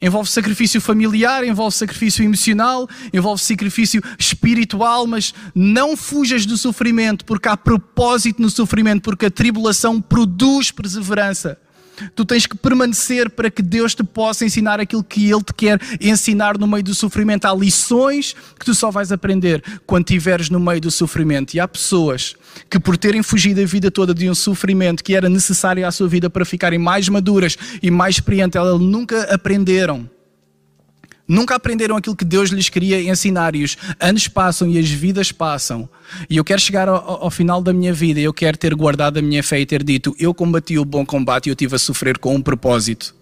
Envolve 0.00 0.30
sacrifício 0.30 0.80
familiar, 0.80 1.44
envolve 1.44 1.74
sacrifício 1.74 2.24
emocional, 2.24 2.88
envolve 3.12 3.42
sacrifício 3.42 4.00
espiritual, 4.16 5.06
mas 5.08 5.34
não 5.54 5.96
fujas 5.96 6.46
do 6.46 6.56
sofrimento, 6.56 7.24
porque 7.24 7.48
há 7.48 7.56
propósito 7.56 8.40
no 8.40 8.48
sofrimento, 8.48 9.02
porque 9.02 9.26
a 9.26 9.30
tribulação 9.30 10.00
produz 10.00 10.70
perseverança. 10.70 11.58
Tu 12.14 12.24
tens 12.24 12.46
que 12.46 12.56
permanecer 12.56 13.30
para 13.30 13.50
que 13.50 13.62
Deus 13.62 13.94
te 13.94 14.04
possa 14.04 14.44
ensinar 14.44 14.80
aquilo 14.80 15.02
que 15.02 15.30
Ele 15.30 15.42
te 15.42 15.54
quer 15.54 15.80
ensinar 16.00 16.58
no 16.58 16.66
meio 16.66 16.82
do 16.82 16.94
sofrimento. 16.94 17.46
Há 17.46 17.54
lições 17.54 18.34
que 18.58 18.64
tu 18.64 18.74
só 18.74 18.90
vais 18.90 19.12
aprender 19.12 19.62
quando 19.86 20.04
estiveres 20.04 20.50
no 20.50 20.60
meio 20.60 20.80
do 20.80 20.90
sofrimento. 20.90 21.54
E 21.54 21.60
há 21.60 21.68
pessoas 21.68 22.34
que, 22.68 22.78
por 22.78 22.96
terem 22.96 23.22
fugido 23.22 23.60
a 23.60 23.64
vida 23.64 23.90
toda 23.90 24.14
de 24.14 24.28
um 24.28 24.34
sofrimento 24.34 25.02
que 25.02 25.14
era 25.14 25.28
necessário 25.28 25.86
à 25.86 25.90
sua 25.90 26.08
vida 26.08 26.28
para 26.28 26.44
ficarem 26.44 26.78
mais 26.78 27.08
maduras 27.08 27.56
e 27.82 27.90
mais 27.90 28.16
experientes, 28.16 28.56
elas 28.56 28.80
nunca 28.80 29.22
aprenderam 29.32 30.08
Nunca 31.28 31.54
aprenderam 31.54 31.94
aquilo 31.94 32.16
que 32.16 32.24
Deus 32.24 32.48
lhes 32.48 32.70
queria 32.70 33.02
ensinar 33.02 33.54
e 33.54 33.62
os 33.62 33.76
anos 34.00 34.26
passam 34.26 34.66
e 34.66 34.78
as 34.78 34.88
vidas 34.88 35.30
passam. 35.30 35.86
E 36.30 36.38
eu 36.38 36.44
quero 36.44 36.58
chegar 36.58 36.88
ao, 36.88 37.24
ao 37.24 37.30
final 37.30 37.60
da 37.60 37.70
minha 37.70 37.92
vida, 37.92 38.18
eu 38.18 38.32
quero 38.32 38.56
ter 38.56 38.74
guardado 38.74 39.18
a 39.18 39.22
minha 39.22 39.42
fé 39.42 39.60
e 39.60 39.66
ter 39.66 39.84
dito: 39.84 40.16
eu 40.18 40.32
combati 40.32 40.78
o 40.78 40.86
bom 40.86 41.04
combate 41.04 41.46
e 41.46 41.50
eu 41.50 41.54
tive 41.54 41.76
a 41.76 41.78
sofrer 41.78 42.16
com 42.16 42.34
um 42.34 42.40
propósito. 42.40 43.14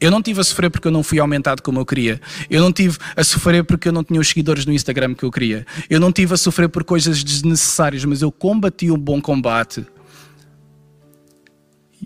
Eu 0.00 0.10
não 0.10 0.20
tive 0.20 0.40
a 0.40 0.44
sofrer 0.44 0.68
porque 0.68 0.88
eu 0.88 0.92
não 0.92 1.02
fui 1.02 1.18
aumentado 1.18 1.62
como 1.62 1.78
eu 1.78 1.86
queria. 1.86 2.20
Eu 2.50 2.60
não 2.60 2.72
tive 2.72 2.98
a 3.16 3.22
sofrer 3.22 3.64
porque 3.64 3.88
eu 3.88 3.92
não 3.92 4.04
tinha 4.04 4.20
os 4.20 4.28
seguidores 4.28 4.66
no 4.66 4.72
Instagram 4.72 5.14
que 5.14 5.24
eu 5.24 5.30
queria. 5.30 5.64
Eu 5.88 5.98
não 6.00 6.12
tive 6.12 6.34
a 6.34 6.36
sofrer 6.36 6.68
por 6.68 6.84
coisas 6.84 7.22
desnecessárias, 7.24 8.04
mas 8.04 8.20
eu 8.20 8.30
combati 8.30 8.90
o 8.90 8.96
bom 8.96 9.20
combate 9.20 9.86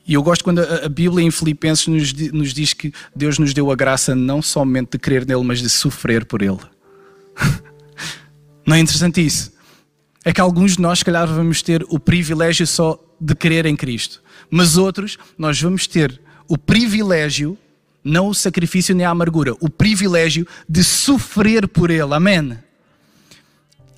e 0.07 0.15
eu 0.15 0.23
gosto 0.23 0.43
quando 0.43 0.61
a, 0.61 0.89
Bíblia 0.89 1.25
em 1.25 1.31
Filipenses 1.31 1.87
nos, 1.87 2.13
nos 2.33 2.53
diz 2.53 2.73
que 2.73 2.93
Deus 3.15 3.39
nos 3.39 3.55
deu 3.55 3.71
a 3.71 3.77
graça 3.77 4.15
não 4.15 4.43
somente 4.43 4.93
de 4.93 4.99
crer 4.99 5.27
nele, 5.27 5.45
mas 5.45 5.61
de 5.61 5.69
sofrer 5.69 6.25
por 6.25 6.43
ele. 6.43 6.59
Não 8.67 8.77
é 8.77 8.79
interessante 8.79 9.25
isso? 9.25 9.53
É 10.25 10.33
que 10.33 10.41
alguns 10.41 10.77
de 10.77 10.83
nós, 10.83 11.01
se 11.01 11.05
calhar, 11.05 11.27
vamos 11.27 11.63
ter 11.63 11.85
o 11.89 11.99
privilégio 11.99 12.65
só 12.65 13.03
de 13.21 13.35
crer 13.35 13.67
em 13.67 13.75
Cristo, 13.75 14.23
mas 14.49 14.77
outros, 14.77 15.19
nós 15.37 15.61
vamos 15.61 15.89
ter 15.89 16.21
o 16.47 16.57
privilégio, 16.57 17.59
não 18.05 18.29
o 18.29 18.35
sacrifício 18.35 18.95
nem 18.95 19.05
a 19.05 19.11
amargura, 19.11 19.55
o 19.61 19.69
privilégio 19.69 20.47
de 20.69 20.85
sofrer 20.85 21.67
por 21.67 21.91
Ele. 21.91 22.15
Amém? 22.15 22.57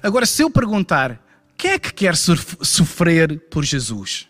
Agora, 0.02 0.24
se 0.24 0.42
eu 0.42 0.50
perguntar, 0.50 1.22
quem 1.58 1.72
é 1.72 1.78
que 1.78 1.92
quer 1.92 2.14
sofrer 2.16 3.38
por 3.50 3.64
Jesus? 3.64 4.26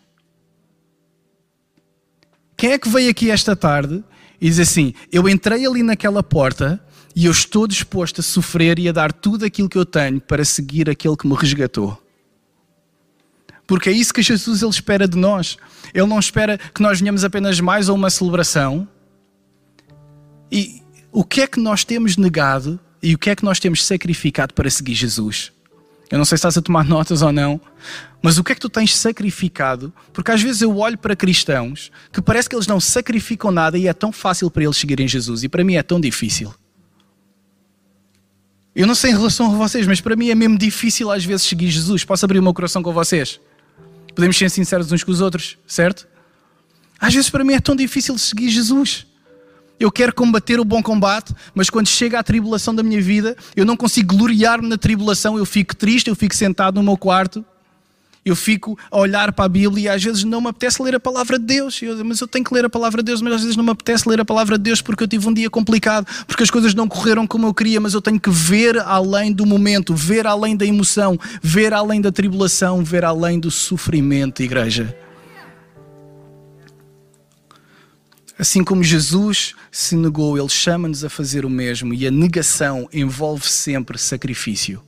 Quem 2.57 2.71
é 2.71 2.79
que 2.79 2.89
veio 2.89 3.09
aqui 3.09 3.31
esta 3.31 3.55
tarde 3.55 4.03
e 4.39 4.47
diz 4.49 4.59
assim: 4.59 4.93
Eu 5.11 5.27
entrei 5.27 5.65
ali 5.65 5.83
naquela 5.83 6.23
porta 6.23 6.81
e 7.15 7.25
eu 7.25 7.31
estou 7.31 7.67
disposto 7.67 8.19
a 8.19 8.23
sofrer 8.23 8.79
e 8.79 8.89
a 8.89 8.91
dar 8.91 9.11
tudo 9.11 9.45
aquilo 9.45 9.69
que 9.69 9.77
eu 9.77 9.85
tenho 9.85 10.19
para 10.19 10.43
seguir 10.43 10.89
aquele 10.89 11.15
que 11.15 11.27
me 11.27 11.35
resgatou? 11.35 12.01
Porque 13.67 13.89
é 13.89 13.91
isso 13.91 14.13
que 14.13 14.21
Jesus 14.21 14.61
ele 14.61 14.71
espera 14.71 15.07
de 15.07 15.17
nós. 15.17 15.57
Ele 15.93 16.05
não 16.05 16.19
espera 16.19 16.57
que 16.57 16.81
nós 16.81 16.99
venhamos 16.99 17.23
apenas 17.23 17.59
mais 17.59 17.89
a 17.89 17.93
uma 17.93 18.09
celebração. 18.09 18.87
E 20.51 20.81
o 21.11 21.23
que 21.23 21.41
é 21.41 21.47
que 21.47 21.59
nós 21.59 21.83
temos 21.83 22.15
negado 22.15 22.79
e 23.01 23.15
o 23.15 23.17
que 23.17 23.29
é 23.29 23.35
que 23.35 23.43
nós 23.43 23.59
temos 23.59 23.83
sacrificado 23.83 24.53
para 24.53 24.69
seguir 24.69 24.93
Jesus? 24.93 25.51
Eu 26.09 26.17
não 26.17 26.25
sei 26.25 26.37
se 26.37 26.39
estás 26.39 26.57
a 26.57 26.61
tomar 26.61 26.85
notas 26.87 27.21
ou 27.21 27.31
não, 27.31 27.59
mas 28.21 28.37
o 28.37 28.43
que 28.43 28.51
é 28.51 28.55
que 28.55 28.61
tu 28.61 28.69
tens 28.69 28.95
sacrificado? 28.95 29.93
Porque 30.13 30.31
às 30.31 30.41
vezes 30.41 30.61
eu 30.61 30.75
olho 30.77 30.97
para 30.97 31.15
cristãos 31.15 31.91
que 32.11 32.21
parece 32.21 32.49
que 32.49 32.55
eles 32.55 32.67
não 32.67 32.79
sacrificam 32.79 33.51
nada 33.51 33.77
e 33.77 33.87
é 33.87 33.93
tão 33.93 34.11
fácil 34.11 34.49
para 34.49 34.63
eles 34.63 34.77
seguirem 34.77 35.07
Jesus 35.07 35.43
e 35.43 35.49
para 35.49 35.63
mim 35.63 35.75
é 35.75 35.83
tão 35.83 35.99
difícil. 35.99 36.53
Eu 38.75 38.85
não 38.85 38.95
sei 38.95 39.11
em 39.11 39.13
relação 39.13 39.53
a 39.53 39.55
vocês, 39.55 39.87
mas 39.87 40.01
para 40.01 40.15
mim 40.15 40.29
é 40.29 40.35
mesmo 40.35 40.57
difícil 40.57 41.09
às 41.09 41.23
vezes 41.23 41.45
seguir 41.45 41.69
Jesus. 41.69 42.03
Posso 42.03 42.25
abrir 42.25 42.39
o 42.39 42.43
meu 42.43 42.53
coração 42.53 42.83
com 42.83 42.91
vocês? 42.91 43.39
Podemos 44.13 44.37
ser 44.37 44.49
sinceros 44.49 44.91
uns 44.91 45.03
com 45.03 45.11
os 45.11 45.21
outros, 45.21 45.57
certo? 45.65 46.07
Às 46.99 47.13
vezes 47.13 47.29
para 47.29 47.43
mim 47.43 47.53
é 47.53 47.59
tão 47.59 47.75
difícil 47.75 48.17
seguir 48.17 48.49
Jesus. 48.49 49.05
Eu 49.79 49.91
quero 49.91 50.13
combater 50.13 50.59
o 50.59 50.65
bom 50.65 50.81
combate, 50.81 51.33
mas 51.53 51.69
quando 51.69 51.87
chega 51.87 52.19
a 52.19 52.23
tribulação 52.23 52.73
da 52.73 52.81
minha 52.81 53.01
vida, 53.01 53.35
eu 53.55 53.65
não 53.65 53.75
consigo 53.75 54.15
gloriar-me 54.15 54.67
na 54.67 54.77
tribulação, 54.77 55.37
eu 55.37 55.45
fico 55.45 55.75
triste, 55.75 56.07
eu 56.07 56.15
fico 56.15 56.33
sentado 56.33 56.75
no 56.75 56.83
meu 56.83 56.97
quarto, 56.97 57.43
eu 58.25 58.35
fico 58.35 58.77
a 58.89 58.97
olhar 58.97 59.31
para 59.33 59.45
a 59.45 59.47
Bíblia 59.47 59.83
e 59.83 59.87
às 59.87 60.03
vezes 60.03 60.23
não 60.23 60.41
me 60.41 60.47
apetece 60.47 60.81
ler 60.81 60.95
a 60.95 60.99
palavra 60.99 61.37
de 61.37 61.45
Deus. 61.45 61.79
Eu, 61.79 62.03
mas 62.03 62.19
eu 62.19 62.27
tenho 62.27 62.43
que 62.43 62.51
ler 62.51 62.65
a 62.65 62.69
palavra 62.69 63.03
de 63.03 63.05
Deus, 63.05 63.21
mas 63.21 63.33
às 63.33 63.41
vezes 63.41 63.55
não 63.55 63.63
me 63.63 63.69
apetece 63.69 64.09
ler 64.09 64.19
a 64.19 64.25
palavra 64.25 64.57
de 64.57 64.63
Deus 64.63 64.81
porque 64.81 65.03
eu 65.03 65.07
tive 65.07 65.27
um 65.27 65.33
dia 65.33 65.49
complicado, 65.49 66.07
porque 66.25 66.41
as 66.41 66.49
coisas 66.49 66.73
não 66.73 66.87
correram 66.87 67.27
como 67.27 67.45
eu 67.45 67.53
queria, 67.53 67.79
mas 67.79 67.93
eu 67.93 68.01
tenho 68.01 68.19
que 68.19 68.31
ver 68.31 68.79
além 68.79 69.31
do 69.31 69.45
momento, 69.45 69.93
ver 69.93 70.25
além 70.25 70.57
da 70.57 70.65
emoção, 70.65 71.19
ver 71.39 71.71
além 71.71 72.01
da 72.01 72.11
tribulação, 72.11 72.83
ver 72.83 73.05
além 73.05 73.39
do 73.39 73.51
sofrimento, 73.51 74.41
igreja. 74.41 75.04
Assim 78.37 78.63
como 78.63 78.83
Jesus 78.83 79.55
se 79.71 79.95
negou, 79.95 80.37
Ele 80.37 80.49
chama-nos 80.49 81.03
a 81.03 81.09
fazer 81.09 81.45
o 81.45 81.49
mesmo 81.49 81.93
e 81.93 82.05
a 82.05 82.11
negação 82.11 82.89
envolve 82.91 83.47
sempre 83.47 83.97
sacrifício. 83.97 84.83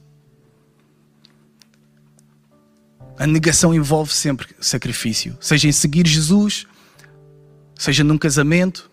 A 3.18 3.25
negação 3.25 3.74
envolve 3.74 4.13
sempre 4.13 4.48
sacrifício, 4.60 5.38
seja 5.39 5.68
em 5.68 5.72
seguir 5.72 6.06
Jesus, 6.06 6.68
seja 7.75 8.04
num 8.04 8.18
casamento. 8.18 8.92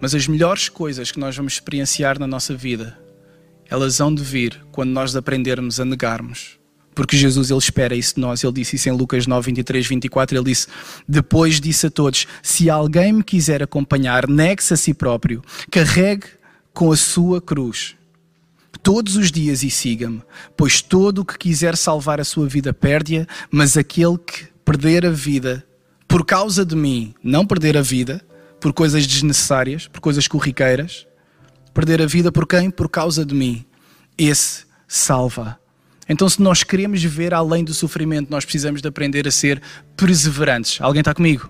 Mas 0.00 0.14
as 0.14 0.26
melhores 0.26 0.68
coisas 0.68 1.12
que 1.12 1.20
nós 1.20 1.36
vamos 1.36 1.52
experienciar 1.52 2.18
na 2.18 2.26
nossa 2.26 2.56
vida, 2.56 2.98
elas 3.66 4.00
hão 4.00 4.12
de 4.12 4.24
vir 4.24 4.60
quando 4.72 4.90
nós 4.90 5.14
aprendermos 5.14 5.78
a 5.78 5.84
negarmos 5.84 6.59
porque 6.94 7.16
Jesus 7.16 7.50
ele 7.50 7.58
espera 7.58 7.94
isso 7.94 8.16
de 8.16 8.20
nós. 8.20 8.42
Ele 8.42 8.52
disse 8.52 8.76
isso 8.76 8.88
em 8.88 8.92
Lucas 8.92 9.26
9, 9.26 9.46
23, 9.46 9.86
24. 9.86 10.36
Ele 10.36 10.44
disse: 10.44 10.66
Depois 11.08 11.60
disse 11.60 11.86
a 11.86 11.90
todos: 11.90 12.26
Se 12.42 12.68
alguém 12.68 13.12
me 13.12 13.22
quiser 13.22 13.62
acompanhar, 13.62 14.28
negue-se 14.28 14.74
a 14.74 14.76
si 14.76 14.92
próprio, 14.92 15.42
carregue 15.70 16.26
com 16.72 16.92
a 16.92 16.96
sua 16.96 17.40
cruz 17.40 17.96
todos 18.82 19.16
os 19.16 19.30
dias 19.30 19.62
e 19.62 19.70
siga-me, 19.70 20.22
pois 20.56 20.80
todo 20.80 21.20
o 21.20 21.24
que 21.24 21.36
quiser 21.36 21.76
salvar 21.76 22.20
a 22.20 22.24
sua 22.24 22.46
vida 22.46 22.72
perde-a, 22.72 23.26
mas 23.50 23.76
aquele 23.76 24.16
que 24.18 24.46
perder 24.64 25.04
a 25.04 25.10
vida 25.10 25.66
por 26.08 26.24
causa 26.24 26.64
de 26.64 26.74
mim, 26.74 27.14
não 27.22 27.46
perder 27.46 27.76
a 27.76 27.82
vida 27.82 28.24
por 28.60 28.72
coisas 28.72 29.06
desnecessárias, 29.06 29.86
por 29.86 30.00
coisas 30.00 30.26
corriqueiras, 30.26 31.06
perder 31.72 32.02
a 32.02 32.06
vida 32.06 32.32
por 32.32 32.46
quem? 32.46 32.70
Por 32.70 32.88
causa 32.88 33.24
de 33.24 33.34
mim, 33.34 33.64
esse 34.18 34.64
salva 34.88 35.59
então, 36.12 36.28
se 36.28 36.42
nós 36.42 36.64
queremos 36.64 37.00
ver 37.04 37.32
além 37.32 37.62
do 37.62 37.72
sofrimento, 37.72 38.32
nós 38.32 38.44
precisamos 38.44 38.82
de 38.82 38.88
aprender 38.88 39.28
a 39.28 39.30
ser 39.30 39.62
perseverantes. 39.96 40.80
Alguém 40.80 41.02
está 41.02 41.14
comigo? 41.14 41.48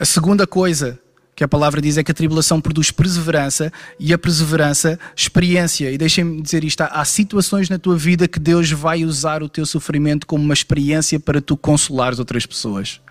A 0.00 0.06
segunda 0.06 0.46
coisa 0.46 0.98
que 1.36 1.44
a 1.44 1.48
palavra 1.48 1.82
diz 1.82 1.98
é 1.98 2.02
que 2.02 2.10
a 2.10 2.14
tribulação 2.14 2.62
produz 2.62 2.90
perseverança 2.90 3.70
e 4.00 4.14
a 4.14 4.16
perseverança, 4.16 4.98
experiência. 5.14 5.90
E 5.90 5.98
deixem-me 5.98 6.40
dizer 6.40 6.64
isto: 6.64 6.80
há 6.80 7.04
situações 7.04 7.68
na 7.68 7.78
tua 7.78 7.96
vida 7.98 8.26
que 8.26 8.38
Deus 8.38 8.70
vai 8.70 9.04
usar 9.04 9.42
o 9.42 9.48
teu 9.48 9.66
sofrimento 9.66 10.26
como 10.26 10.42
uma 10.42 10.54
experiência 10.54 11.20
para 11.20 11.42
tu 11.42 11.58
consolares 11.58 12.18
outras 12.18 12.46
pessoas. 12.46 13.02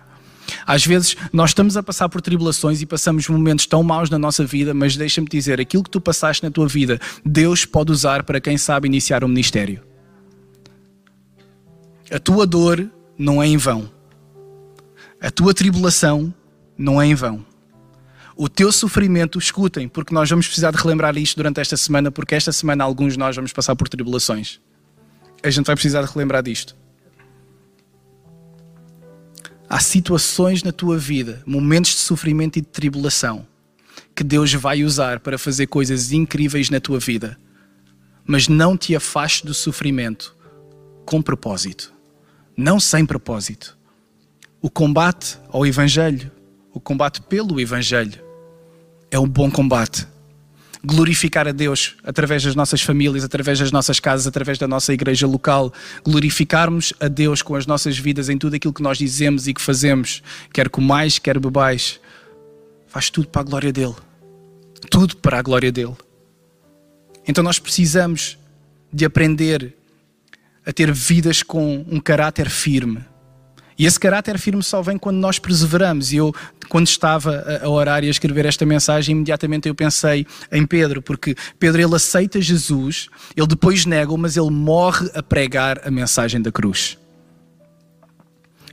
Às 0.66 0.84
vezes 0.84 1.16
nós 1.32 1.50
estamos 1.50 1.76
a 1.76 1.82
passar 1.82 2.08
por 2.08 2.20
tribulações 2.20 2.80
e 2.82 2.86
passamos 2.86 3.28
momentos 3.28 3.66
tão 3.66 3.82
maus 3.82 4.10
na 4.10 4.18
nossa 4.18 4.44
vida, 4.44 4.74
mas 4.74 4.96
deixa-me 4.96 5.28
dizer, 5.28 5.60
aquilo 5.60 5.82
que 5.82 5.90
tu 5.90 6.00
passaste 6.00 6.42
na 6.42 6.50
tua 6.50 6.68
vida, 6.68 7.00
Deus 7.24 7.64
pode 7.64 7.92
usar 7.92 8.22
para 8.22 8.40
quem 8.40 8.56
sabe 8.56 8.88
iniciar 8.88 9.24
um 9.24 9.28
ministério. 9.28 9.82
A 12.10 12.18
tua 12.18 12.46
dor 12.46 12.88
não 13.18 13.42
é 13.42 13.46
em 13.46 13.56
vão. 13.56 13.90
A 15.20 15.30
tua 15.30 15.52
tribulação 15.52 16.32
não 16.76 17.02
é 17.02 17.06
em 17.06 17.14
vão. 17.14 17.44
O 18.36 18.48
teu 18.48 18.70
sofrimento, 18.70 19.36
escutem, 19.36 19.88
porque 19.88 20.14
nós 20.14 20.30
vamos 20.30 20.46
precisar 20.46 20.70
de 20.70 20.78
relembrar 20.78 21.16
isto 21.18 21.36
durante 21.36 21.60
esta 21.60 21.76
semana, 21.76 22.10
porque 22.10 22.36
esta 22.36 22.52
semana 22.52 22.84
alguns 22.84 23.14
de 23.14 23.18
nós 23.18 23.34
vamos 23.34 23.52
passar 23.52 23.74
por 23.74 23.88
tribulações. 23.88 24.60
A 25.42 25.50
gente 25.50 25.66
vai 25.66 25.74
precisar 25.74 26.02
de 26.02 26.12
relembrar 26.12 26.42
disto. 26.42 26.76
Há 29.68 29.80
situações 29.80 30.62
na 30.62 30.72
tua 30.72 30.96
vida, 30.96 31.42
momentos 31.44 31.90
de 31.90 31.98
sofrimento 31.98 32.58
e 32.58 32.62
de 32.62 32.68
tribulação, 32.68 33.46
que 34.14 34.24
Deus 34.24 34.52
vai 34.54 34.82
usar 34.82 35.20
para 35.20 35.36
fazer 35.36 35.66
coisas 35.66 36.10
incríveis 36.10 36.70
na 36.70 36.80
tua 36.80 36.98
vida. 36.98 37.38
Mas 38.24 38.48
não 38.48 38.76
te 38.76 38.96
afaste 38.96 39.44
do 39.44 39.52
sofrimento 39.52 40.34
com 41.04 41.20
propósito, 41.20 41.92
não 42.56 42.80
sem 42.80 43.04
propósito. 43.04 43.76
O 44.60 44.70
combate 44.70 45.38
ao 45.48 45.66
Evangelho, 45.66 46.30
o 46.72 46.80
combate 46.80 47.20
pelo 47.22 47.60
Evangelho, 47.60 48.22
é 49.10 49.18
um 49.18 49.28
bom 49.28 49.50
combate 49.50 50.06
glorificar 50.84 51.48
a 51.48 51.52
Deus 51.52 51.96
através 52.04 52.42
das 52.42 52.54
nossas 52.54 52.82
famílias, 52.82 53.24
através 53.24 53.58
das 53.58 53.72
nossas 53.72 53.98
casas, 54.00 54.26
através 54.26 54.58
da 54.58 54.68
nossa 54.68 54.92
igreja 54.92 55.26
local, 55.26 55.72
glorificarmos 56.04 56.92
a 57.00 57.08
Deus 57.08 57.42
com 57.42 57.54
as 57.54 57.66
nossas 57.66 57.98
vidas 57.98 58.28
em 58.28 58.38
tudo 58.38 58.54
aquilo 58.54 58.72
que 58.72 58.82
nós 58.82 58.98
dizemos 58.98 59.48
e 59.48 59.54
que 59.54 59.60
fazemos, 59.60 60.22
quer 60.52 60.68
comais, 60.68 61.18
quer 61.18 61.38
bebais, 61.38 62.00
faz 62.86 63.10
tudo 63.10 63.28
para 63.28 63.40
a 63.40 63.44
glória 63.44 63.72
dele. 63.72 63.94
Tudo 64.90 65.16
para 65.16 65.38
a 65.38 65.42
glória 65.42 65.72
dele. 65.72 65.96
Então 67.26 67.42
nós 67.44 67.58
precisamos 67.58 68.38
de 68.92 69.04
aprender 69.04 69.74
a 70.64 70.72
ter 70.72 70.92
vidas 70.92 71.42
com 71.42 71.84
um 71.88 72.00
caráter 72.00 72.48
firme 72.48 73.04
e 73.78 73.86
esse 73.86 74.00
caráter 74.00 74.36
firme 74.38 74.62
só 74.62 74.82
vem 74.82 74.98
quando 74.98 75.18
nós 75.18 75.38
perseveramos. 75.38 76.12
E 76.12 76.16
eu, 76.16 76.34
quando 76.68 76.88
estava 76.88 77.60
a 77.62 77.68
orar 77.68 78.02
e 78.02 78.08
a 78.08 78.10
escrever 78.10 78.44
esta 78.44 78.66
mensagem, 78.66 79.14
imediatamente 79.14 79.68
eu 79.68 79.74
pensei 79.74 80.26
em 80.50 80.66
Pedro, 80.66 81.00
porque 81.00 81.36
Pedro 81.60 81.80
ele 81.80 81.94
aceita 81.94 82.40
Jesus, 82.40 83.08
ele 83.36 83.46
depois 83.46 83.86
nega, 83.86 84.16
mas 84.16 84.36
ele 84.36 84.50
morre 84.50 85.08
a 85.14 85.22
pregar 85.22 85.80
a 85.86 85.90
mensagem 85.92 86.42
da 86.42 86.50
cruz. 86.50 86.98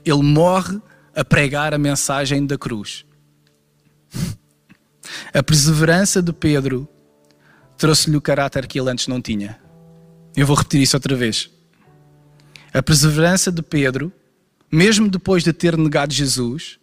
Ele 0.04 0.22
morre 0.22 0.80
a 1.14 1.24
pregar 1.24 1.72
a 1.72 1.78
mensagem 1.78 2.44
da 2.44 2.58
cruz. 2.58 3.04
A 5.32 5.40
perseverança 5.40 6.20
de 6.20 6.32
Pedro 6.32 6.88
trouxe-lhe 7.78 8.16
o 8.16 8.20
caráter 8.20 8.66
que 8.66 8.80
ele 8.80 8.90
antes 8.90 9.06
não 9.06 9.22
tinha. 9.22 9.56
Eu 10.36 10.46
vou 10.46 10.56
repetir 10.56 10.80
isso 10.80 10.96
outra 10.96 11.14
vez. 11.14 11.48
A 12.74 12.82
perseverança 12.82 13.52
de 13.52 13.62
Pedro 13.62 14.12
mesmo 14.70 15.08
depois 15.08 15.42
de 15.42 15.52
ter 15.52 15.76
negado 15.76 16.12
Jesus, 16.12 16.78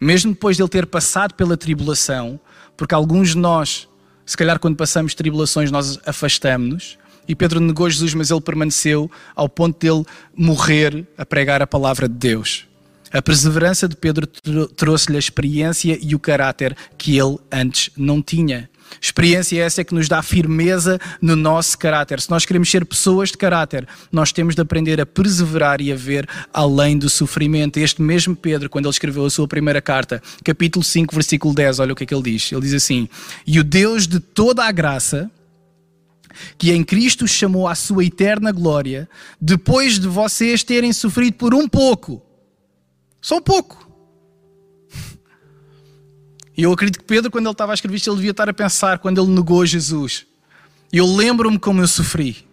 mesmo 0.00 0.32
depois 0.32 0.56
de 0.56 0.62
ele 0.62 0.68
ter 0.68 0.86
passado 0.86 1.34
pela 1.34 1.56
tribulação, 1.56 2.38
porque 2.76 2.94
alguns 2.94 3.30
de 3.30 3.38
nós, 3.38 3.88
se 4.26 4.36
calhar 4.36 4.58
quando 4.58 4.76
passamos 4.76 5.14
tribulações, 5.14 5.70
nós 5.70 5.98
afastamos-nos, 6.04 6.98
e 7.26 7.34
Pedro 7.34 7.60
negou 7.60 7.88
Jesus, 7.88 8.12
mas 8.14 8.30
ele 8.30 8.40
permaneceu 8.40 9.10
ao 9.34 9.48
ponto 9.48 9.78
de 9.78 9.90
ele 9.90 10.04
morrer 10.36 11.06
a 11.16 11.24
pregar 11.24 11.62
a 11.62 11.66
palavra 11.66 12.08
de 12.08 12.14
Deus. 12.14 12.66
A 13.10 13.22
perseverança 13.22 13.88
de 13.88 13.96
Pedro 13.96 14.26
trouxe-lhe 14.76 15.16
a 15.16 15.20
experiência 15.20 15.96
e 16.02 16.14
o 16.14 16.18
caráter 16.18 16.76
que 16.98 17.16
ele 17.16 17.38
antes 17.50 17.90
não 17.96 18.20
tinha. 18.20 18.68
Experiência 19.00 19.62
essa 19.62 19.84
que 19.84 19.94
nos 19.94 20.08
dá 20.08 20.22
firmeza 20.22 20.98
no 21.20 21.36
nosso 21.36 21.78
caráter. 21.78 22.20
Se 22.20 22.30
nós 22.30 22.44
queremos 22.44 22.70
ser 22.70 22.84
pessoas 22.84 23.30
de 23.30 23.36
caráter, 23.36 23.86
nós 24.10 24.32
temos 24.32 24.54
de 24.54 24.60
aprender 24.60 25.00
a 25.00 25.06
perseverar 25.06 25.80
e 25.80 25.92
a 25.92 25.96
ver 25.96 26.28
além 26.52 26.98
do 26.98 27.08
sofrimento. 27.08 27.78
Este 27.78 28.00
mesmo 28.02 28.34
Pedro, 28.34 28.68
quando 28.68 28.86
ele 28.86 28.92
escreveu 28.92 29.24
a 29.24 29.30
sua 29.30 29.48
primeira 29.48 29.80
carta, 29.80 30.22
capítulo 30.44 30.84
5, 30.84 31.14
versículo 31.14 31.54
10, 31.54 31.80
olha 31.80 31.92
o 31.92 31.96
que 31.96 32.04
é 32.04 32.06
que 32.06 32.14
ele 32.14 32.22
diz. 32.22 32.50
Ele 32.52 32.62
diz 32.62 32.74
assim: 32.74 33.08
E 33.46 33.58
o 33.58 33.64
Deus 33.64 34.06
de 34.06 34.20
toda 34.20 34.64
a 34.64 34.72
graça, 34.72 35.30
que 36.58 36.72
em 36.72 36.82
Cristo 36.82 37.26
chamou 37.26 37.68
à 37.68 37.74
sua 37.74 38.04
eterna 38.04 38.52
glória, 38.52 39.08
depois 39.40 39.98
de 39.98 40.08
vocês 40.08 40.62
terem 40.62 40.92
sofrido 40.92 41.34
por 41.34 41.54
um 41.54 41.68
pouco, 41.68 42.22
só 43.20 43.38
um 43.38 43.42
pouco, 43.42 43.83
e 46.56 46.62
eu 46.62 46.72
acredito 46.72 47.00
que 47.00 47.04
Pedro, 47.04 47.30
quando 47.30 47.46
ele 47.46 47.52
estava 47.52 47.72
a 47.72 47.74
escrever 47.74 47.96
isto, 47.96 48.08
ele 48.08 48.16
devia 48.16 48.30
estar 48.30 48.48
a 48.48 48.54
pensar 48.54 48.98
quando 48.98 49.20
ele 49.20 49.30
negou 49.30 49.64
Jesus. 49.66 50.26
Eu 50.92 51.06
lembro-me 51.06 51.58
como 51.58 51.80
eu 51.80 51.88
sofri 51.88 52.46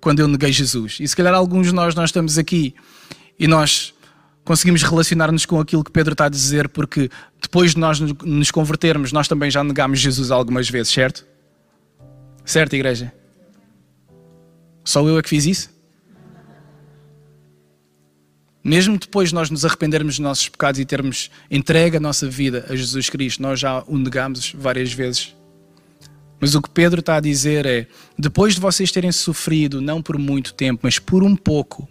quando 0.00 0.20
eu 0.20 0.28
neguei 0.28 0.52
Jesus. 0.52 0.98
E 1.00 1.06
se 1.06 1.14
calhar 1.14 1.34
alguns 1.34 1.66
de 1.66 1.74
nós, 1.74 1.94
nós 1.94 2.08
estamos 2.08 2.38
aqui 2.38 2.74
e 3.38 3.46
nós 3.46 3.92
conseguimos 4.44 4.82
relacionar-nos 4.82 5.44
com 5.46 5.60
aquilo 5.60 5.82
que 5.82 5.90
Pedro 5.90 6.12
está 6.12 6.26
a 6.26 6.28
dizer, 6.28 6.68
porque 6.68 7.10
depois 7.40 7.72
de 7.72 7.80
nós 7.80 8.00
nos 8.00 8.50
convertermos, 8.50 9.12
nós 9.12 9.28
também 9.28 9.50
já 9.50 9.64
negámos 9.64 9.98
Jesus 9.98 10.30
algumas 10.30 10.68
vezes, 10.68 10.92
certo? 10.92 11.26
Certo, 12.44 12.74
igreja? 12.74 13.12
Só 14.84 15.06
eu 15.06 15.18
é 15.18 15.22
que 15.22 15.28
fiz 15.28 15.46
isso? 15.46 15.73
Mesmo 18.64 18.96
depois 18.96 19.28
de 19.28 19.34
nós 19.34 19.50
nos 19.50 19.62
arrependermos 19.66 20.14
dos 20.14 20.24
nossos 20.24 20.48
pecados 20.48 20.80
e 20.80 20.86
termos 20.86 21.30
entregue 21.50 21.98
a 21.98 22.00
nossa 22.00 22.26
vida 22.26 22.64
a 22.70 22.74
Jesus 22.74 23.10
Cristo, 23.10 23.42
nós 23.42 23.60
já 23.60 23.84
o 23.86 23.98
negamos 23.98 24.54
várias 24.56 24.90
vezes. 24.90 25.34
Mas 26.40 26.54
o 26.54 26.62
que 26.62 26.70
Pedro 26.70 27.00
está 27.00 27.16
a 27.16 27.20
dizer 27.20 27.66
é: 27.66 27.86
depois 28.18 28.54
de 28.54 28.60
vocês 28.60 28.90
terem 28.90 29.12
sofrido, 29.12 29.82
não 29.82 30.00
por 30.00 30.16
muito 30.16 30.54
tempo, 30.54 30.80
mas 30.82 30.98
por 30.98 31.22
um 31.22 31.36
pouco, 31.36 31.86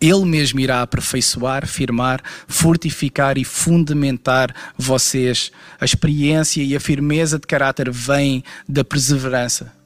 Ele 0.00 0.24
mesmo 0.24 0.58
irá 0.58 0.82
aperfeiçoar, 0.82 1.68
firmar, 1.68 2.20
fortificar 2.48 3.38
e 3.38 3.44
fundamentar 3.44 4.52
vocês. 4.76 5.52
A 5.80 5.84
experiência 5.84 6.64
e 6.64 6.74
a 6.74 6.80
firmeza 6.80 7.38
de 7.38 7.46
caráter 7.46 7.92
vêm 7.92 8.42
da 8.68 8.84
perseverança. 8.84 9.83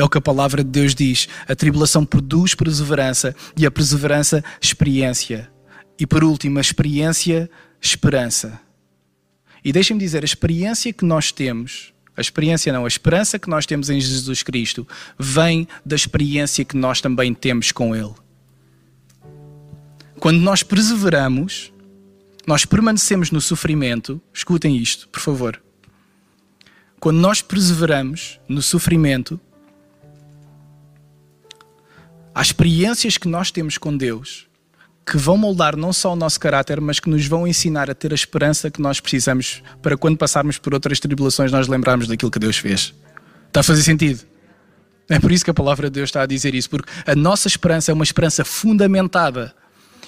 É 0.00 0.02
o 0.02 0.08
que 0.08 0.16
a 0.16 0.22
palavra 0.22 0.64
de 0.64 0.70
Deus 0.70 0.94
diz. 0.94 1.28
A 1.46 1.54
tribulação 1.54 2.06
produz 2.06 2.54
perseverança 2.54 3.36
e 3.54 3.66
a 3.66 3.70
perseverança, 3.70 4.42
experiência. 4.58 5.52
E 5.98 6.06
por 6.06 6.24
último, 6.24 6.56
a 6.56 6.62
experiência, 6.62 7.50
esperança. 7.82 8.58
E 9.62 9.70
deixem-me 9.70 10.00
dizer, 10.00 10.22
a 10.22 10.24
experiência 10.24 10.90
que 10.90 11.04
nós 11.04 11.30
temos, 11.30 11.92
a 12.16 12.20
experiência 12.22 12.72
não, 12.72 12.86
a 12.86 12.88
esperança 12.88 13.38
que 13.38 13.50
nós 13.50 13.66
temos 13.66 13.90
em 13.90 14.00
Jesus 14.00 14.42
Cristo, 14.42 14.88
vem 15.18 15.68
da 15.84 15.96
experiência 15.96 16.64
que 16.64 16.78
nós 16.78 17.02
também 17.02 17.34
temos 17.34 17.70
com 17.70 17.94
Ele. 17.94 18.14
Quando 20.18 20.40
nós 20.40 20.62
perseveramos, 20.62 21.70
nós 22.46 22.64
permanecemos 22.64 23.30
no 23.30 23.40
sofrimento, 23.42 24.18
escutem 24.32 24.78
isto, 24.78 25.10
por 25.10 25.20
favor. 25.20 25.62
Quando 26.98 27.18
nós 27.18 27.42
perseveramos 27.42 28.40
no 28.48 28.62
sofrimento, 28.62 29.38
há 32.40 32.42
experiências 32.42 33.18
que 33.18 33.28
nós 33.28 33.50
temos 33.50 33.76
com 33.76 33.94
Deus 33.94 34.46
que 35.04 35.18
vão 35.18 35.36
moldar 35.36 35.76
não 35.76 35.92
só 35.92 36.14
o 36.14 36.16
nosso 36.16 36.40
caráter, 36.40 36.80
mas 36.80 36.98
que 36.98 37.10
nos 37.10 37.26
vão 37.26 37.46
ensinar 37.46 37.90
a 37.90 37.94
ter 37.94 38.12
a 38.12 38.14
esperança 38.14 38.70
que 38.70 38.80
nós 38.80 38.98
precisamos 38.98 39.62
para 39.82 39.94
quando 39.94 40.16
passarmos 40.16 40.56
por 40.56 40.72
outras 40.72 40.98
tribulações 41.00 41.52
nós 41.52 41.68
lembrarmos 41.68 42.06
daquilo 42.06 42.30
que 42.30 42.38
Deus 42.38 42.56
fez. 42.56 42.94
Está 43.48 43.60
a 43.60 43.62
fazer 43.62 43.82
sentido? 43.82 44.24
É 45.08 45.18
por 45.18 45.32
isso 45.32 45.44
que 45.44 45.50
a 45.50 45.54
palavra 45.54 45.90
de 45.90 45.94
Deus 45.94 46.08
está 46.08 46.22
a 46.22 46.26
dizer 46.26 46.54
isso, 46.54 46.70
porque 46.70 46.90
a 47.04 47.14
nossa 47.14 47.46
esperança 47.46 47.90
é 47.90 47.94
uma 47.94 48.04
esperança 48.04 48.42
fundamentada. 48.42 49.54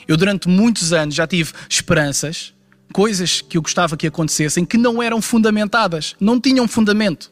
Eu 0.09 0.16
durante 0.16 0.49
muitos 0.49 0.92
anos 0.95 1.14
já 1.14 1.27
tive 1.27 1.53
esperanças, 1.68 2.55
coisas 2.95 3.42
que 3.42 3.59
eu 3.59 3.62
gostava 3.62 3.95
que 3.95 4.07
acontecessem, 4.07 4.64
que 4.64 4.79
não 4.79 5.03
eram 5.03 5.21
fundamentadas, 5.21 6.14
não 6.18 6.40
tinham 6.40 6.66
fundamento. 6.66 7.31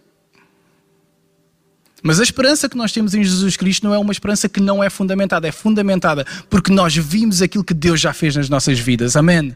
Mas 2.02 2.18
a 2.18 2.22
esperança 2.22 2.68
que 2.68 2.76
nós 2.76 2.92
temos 2.92 3.14
em 3.14 3.22
Jesus 3.22 3.56
Cristo 3.56 3.86
não 3.86 3.94
é 3.94 3.98
uma 3.98 4.12
esperança 4.12 4.48
que 4.48 4.60
não 4.60 4.82
é 4.82 4.88
fundamentada, 4.88 5.46
é 5.46 5.52
fundamentada 5.52 6.26
porque 6.48 6.72
nós 6.72 6.96
vimos 6.96 7.42
aquilo 7.42 7.64
que 7.64 7.74
Deus 7.74 8.00
já 8.00 8.12
fez 8.12 8.36
nas 8.36 8.48
nossas 8.48 8.78
vidas. 8.78 9.16
Amém? 9.16 9.54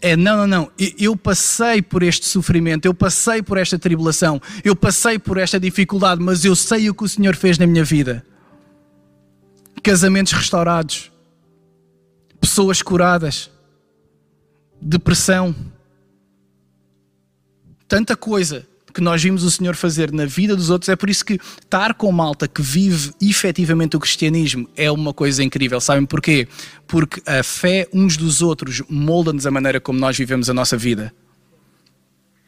É, 0.00 0.16
não, 0.16 0.36
não, 0.36 0.46
não. 0.46 0.72
Eu 0.98 1.16
passei 1.16 1.82
por 1.82 2.02
este 2.02 2.26
sofrimento, 2.26 2.86
eu 2.86 2.94
passei 2.94 3.42
por 3.42 3.58
esta 3.58 3.78
tribulação, 3.78 4.40
eu 4.64 4.76
passei 4.76 5.18
por 5.18 5.38
esta 5.38 5.58
dificuldade, 5.58 6.22
mas 6.22 6.44
eu 6.44 6.54
sei 6.54 6.88
o 6.88 6.94
que 6.94 7.04
o 7.04 7.08
Senhor 7.08 7.34
fez 7.34 7.58
na 7.58 7.66
minha 7.66 7.84
vida. 7.84 8.24
Casamentos 9.82 10.32
restaurados, 10.32 11.10
pessoas 12.40 12.80
curadas, 12.80 13.50
depressão, 14.80 15.54
tanta 17.88 18.16
coisa 18.16 18.67
que 18.98 19.04
nós 19.04 19.22
vimos 19.22 19.44
o 19.44 19.50
Senhor 19.50 19.76
fazer 19.76 20.12
na 20.12 20.26
vida 20.26 20.56
dos 20.56 20.70
outros. 20.70 20.88
É 20.88 20.96
por 20.96 21.08
isso 21.08 21.24
que 21.24 21.34
estar 21.34 21.94
com 21.94 22.10
malta 22.10 22.48
que 22.48 22.60
vive 22.60 23.12
efetivamente 23.22 23.96
o 23.96 24.00
cristianismo 24.00 24.68
é 24.76 24.90
uma 24.90 25.14
coisa 25.14 25.40
incrível. 25.40 25.80
Sabem 25.80 26.04
porquê? 26.04 26.48
Porque 26.84 27.22
a 27.24 27.44
fé 27.44 27.86
uns 27.92 28.16
dos 28.16 28.42
outros 28.42 28.82
molda-nos 28.90 29.46
a 29.46 29.52
maneira 29.52 29.80
como 29.80 30.00
nós 30.00 30.18
vivemos 30.18 30.50
a 30.50 30.54
nossa 30.54 30.76
vida. 30.76 31.14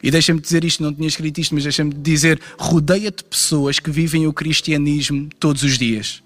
E 0.03 0.11
deixa-me 0.11 0.41
dizer 0.41 0.65
isto, 0.65 0.83
não 0.83 0.93
tinha 0.93 1.07
escrito 1.07 1.39
isto, 1.39 1.55
mas 1.55 1.63
deixa-me 1.63 1.93
dizer: 1.93 2.37
rodeia-te 2.59 3.23
de 3.23 3.29
pessoas 3.29 3.79
que 3.79 3.89
vivem 3.89 4.27
o 4.27 4.33
cristianismo 4.33 5.29
todos 5.39 5.63
os 5.63 5.77
dias 5.77 6.21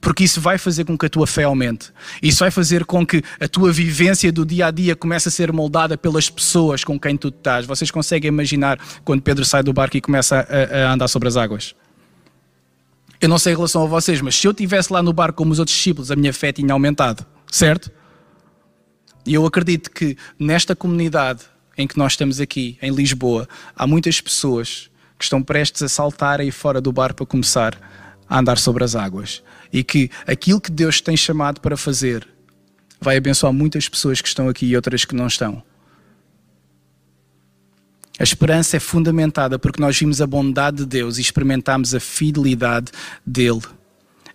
porque 0.00 0.24
isso 0.24 0.40
vai 0.40 0.58
fazer 0.58 0.84
com 0.84 0.96
que 0.96 1.06
a 1.06 1.08
tua 1.08 1.26
fé 1.26 1.44
aumente. 1.44 1.92
Isso 2.22 2.40
vai 2.40 2.50
fazer 2.50 2.84
com 2.84 3.06
que 3.06 3.22
a 3.40 3.48
tua 3.48 3.72
vivência 3.72 4.30
do 4.32 4.44
dia 4.44 4.66
a 4.66 4.70
dia 4.70 4.96
comece 4.96 5.28
a 5.28 5.30
ser 5.30 5.52
moldada 5.52 5.96
pelas 5.96 6.28
pessoas 6.30 6.84
com 6.84 6.98
quem 6.98 7.16
tu 7.16 7.28
estás. 7.28 7.66
Vocês 7.66 7.90
conseguem 7.90 8.28
imaginar 8.28 8.78
quando 9.04 9.22
Pedro 9.22 9.44
sai 9.44 9.62
do 9.62 9.72
barco 9.72 9.96
e 9.96 10.00
começa 10.00 10.46
a, 10.48 10.88
a 10.88 10.92
andar 10.92 11.08
sobre 11.08 11.28
as 11.28 11.36
águas? 11.36 11.74
Eu 13.20 13.28
não 13.28 13.38
sei 13.38 13.52
em 13.52 13.56
relação 13.56 13.82
a 13.82 13.86
vocês, 13.86 14.20
mas 14.20 14.36
se 14.36 14.46
eu 14.46 14.52
estivesse 14.52 14.92
lá 14.92 15.02
no 15.02 15.12
barco 15.12 15.38
como 15.38 15.50
os 15.50 15.58
outros 15.58 15.76
discípulos, 15.76 16.10
a 16.10 16.16
minha 16.16 16.32
fé 16.32 16.52
tinha 16.52 16.72
aumentado, 16.72 17.26
certo? 17.50 17.90
E 19.26 19.34
eu 19.34 19.44
acredito 19.44 19.90
que 19.90 20.16
nesta 20.38 20.76
comunidade 20.76 21.42
em 21.76 21.86
que 21.86 21.98
nós 21.98 22.12
estamos 22.12 22.40
aqui, 22.40 22.78
em 22.80 22.92
Lisboa, 22.92 23.48
há 23.74 23.86
muitas 23.86 24.20
pessoas 24.20 24.90
que 25.18 25.24
estão 25.24 25.42
prestes 25.42 25.82
a 25.82 25.88
saltar 25.88 26.40
aí 26.40 26.50
fora 26.50 26.80
do 26.80 26.92
barco 26.92 27.16
para 27.16 27.26
começar 27.26 27.76
a 28.28 28.38
andar 28.38 28.58
sobre 28.58 28.84
as 28.84 28.94
águas 28.94 29.42
e 29.72 29.82
que 29.82 30.10
aquilo 30.26 30.60
que 30.60 30.70
Deus 30.70 31.00
tem 31.00 31.16
chamado 31.16 31.60
para 31.60 31.76
fazer 31.76 32.26
vai 33.00 33.16
abençoar 33.16 33.52
muitas 33.52 33.88
pessoas 33.88 34.20
que 34.20 34.28
estão 34.28 34.48
aqui 34.48 34.66
e 34.66 34.76
outras 34.76 35.04
que 35.04 35.14
não 35.14 35.26
estão. 35.26 35.62
A 38.18 38.24
esperança 38.24 38.76
é 38.76 38.80
fundamentada 38.80 39.58
porque 39.58 39.80
nós 39.80 39.96
vimos 39.96 40.20
a 40.20 40.26
bondade 40.26 40.78
de 40.78 40.86
Deus 40.86 41.18
e 41.18 41.20
experimentamos 41.20 41.94
a 41.94 42.00
fidelidade 42.00 42.90
dele. 43.24 43.62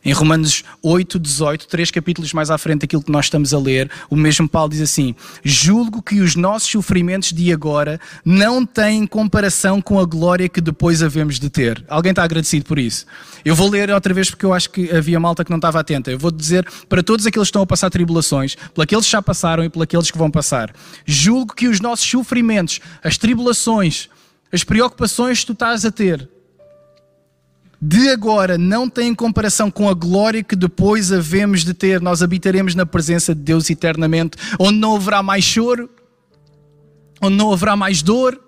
Em 0.06 0.12
Romanos 0.12 0.66
8, 0.82 1.18
18, 1.18 1.68
três 1.68 1.90
capítulos 1.90 2.34
mais 2.34 2.52
à 2.52 2.58
frente 2.58 2.82
daquilo 2.82 3.02
que 3.02 3.12
nós 3.12 3.26
estamos 3.26 3.54
a 3.54 3.60
ler, 3.60 3.90
o 4.10 4.18
mesmo 4.18 4.50
Paulo 4.50 4.70
diz 4.70 4.82
assim: 4.82 5.16
Julgo 5.44 6.02
que 6.02 6.20
os 6.20 6.36
nossos 6.36 6.70
sofrimentos 6.70 7.32
de 7.32 7.54
agora 7.54 8.00
não 8.26 8.66
têm 8.66 9.08
comparação 9.08 9.82
com 9.82 10.00
a 10.00 10.06
glória 10.06 10.50
que 10.50 10.60
depois 10.60 11.02
havemos 11.02 11.40
de 11.40 11.50
ter. 11.50 11.84
Alguém 11.88 12.10
está 12.10 12.22
agradecido 12.22 12.66
por 12.66 12.78
isso? 12.78 13.06
Eu 13.46 13.56
vou 13.56 13.70
ler 13.70 13.90
outra 13.92 14.14
vez 14.14 14.30
porque 14.30 14.46
eu 14.46 14.54
acho 14.54 14.70
que 14.72 14.92
havia 14.92 15.20
malta 15.22 15.46
que 15.46 15.52
não 15.52 15.58
estava 15.58 15.80
atenta. 15.80 16.12
Eu 16.12 16.20
vou 16.20 16.32
dizer 16.32 16.68
para 16.90 17.02
todos 17.02 17.26
aqueles 17.26 17.48
que 17.48 17.52
estão 17.52 17.62
a 17.62 17.68
passar 17.68 17.90
tribulações, 17.90 18.56
para 18.74 18.84
aqueles 18.84 19.06
que 19.06 19.12
já 19.12 19.22
passaram 19.22 19.64
e 19.64 19.70
para 19.70 19.84
aqueles 19.84 20.12
que 20.12 20.18
vão 20.18 20.30
passar: 20.30 20.74
Julgo 21.06 21.56
que 21.56 21.70
os 21.70 21.80
nossos 21.80 22.06
sofrimentos, 22.10 22.82
as 23.02 23.18
tribulações, 23.18 24.10
as 24.52 24.66
preocupações 24.66 25.40
que 25.40 25.46
tu 25.46 25.54
estás 25.54 25.86
a 25.86 25.92
ter, 25.92 26.30
de 27.86 28.08
agora 28.08 28.58
não 28.58 28.90
tem 28.90 29.14
comparação 29.14 29.70
com 29.70 29.90
a 29.90 29.94
glória 29.94 30.42
que 30.42 30.56
depois 30.56 31.12
havemos 31.12 31.66
de 31.66 31.74
ter. 31.74 32.00
Nós 32.00 32.24
habitaremos 32.24 32.76
na 32.76 32.86
presença 32.86 33.36
de 33.36 33.42
Deus 33.42 33.70
eternamente, 33.70 34.38
onde 34.58 34.80
não 34.80 34.96
haverá 34.96 35.22
mais 35.22 35.44
choro, 35.44 35.90
onde 37.22 37.36
não 37.36 37.52
haverá 37.52 37.76
mais 37.76 38.02
dor, 38.02 38.42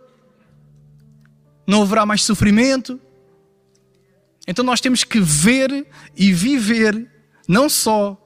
não 1.67 1.81
haverá 1.81 2.05
mais 2.05 2.23
sofrimento. 2.23 2.97
Então 4.47 4.63
nós 4.63 4.79
temos 4.79 5.03
que 5.03 5.19
ver 5.19 5.85
e 6.15 6.31
viver, 6.31 7.05
não 7.45 7.67
só 7.67 8.17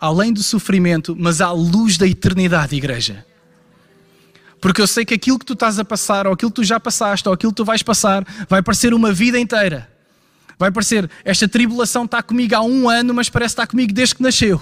além 0.00 0.32
do 0.32 0.42
sofrimento, 0.42 1.14
mas 1.16 1.40
à 1.40 1.52
luz 1.52 1.96
da 1.96 2.06
eternidade, 2.06 2.74
igreja. 2.74 3.24
Porque 4.60 4.80
eu 4.80 4.88
sei 4.88 5.04
que 5.04 5.14
aquilo 5.14 5.38
que 5.38 5.46
tu 5.46 5.52
estás 5.52 5.78
a 5.78 5.84
passar, 5.84 6.26
ou 6.26 6.32
aquilo 6.32 6.50
que 6.50 6.56
tu 6.56 6.64
já 6.64 6.80
passaste, 6.80 7.28
ou 7.28 7.32
aquilo 7.32 7.52
que 7.52 7.58
tu 7.58 7.64
vais 7.64 7.84
passar, 7.84 8.26
vai 8.48 8.60
parecer 8.60 8.92
uma 8.92 9.12
vida 9.12 9.38
inteira. 9.38 9.97
Vai 10.58 10.72
parecer, 10.72 11.08
esta 11.24 11.48
tribulação 11.48 12.04
está 12.04 12.22
comigo 12.22 12.54
há 12.56 12.60
um 12.60 12.88
ano, 12.88 13.14
mas 13.14 13.30
parece 13.30 13.52
está 13.52 13.66
comigo 13.66 13.92
desde 13.92 14.16
que 14.16 14.22
nasceu. 14.22 14.60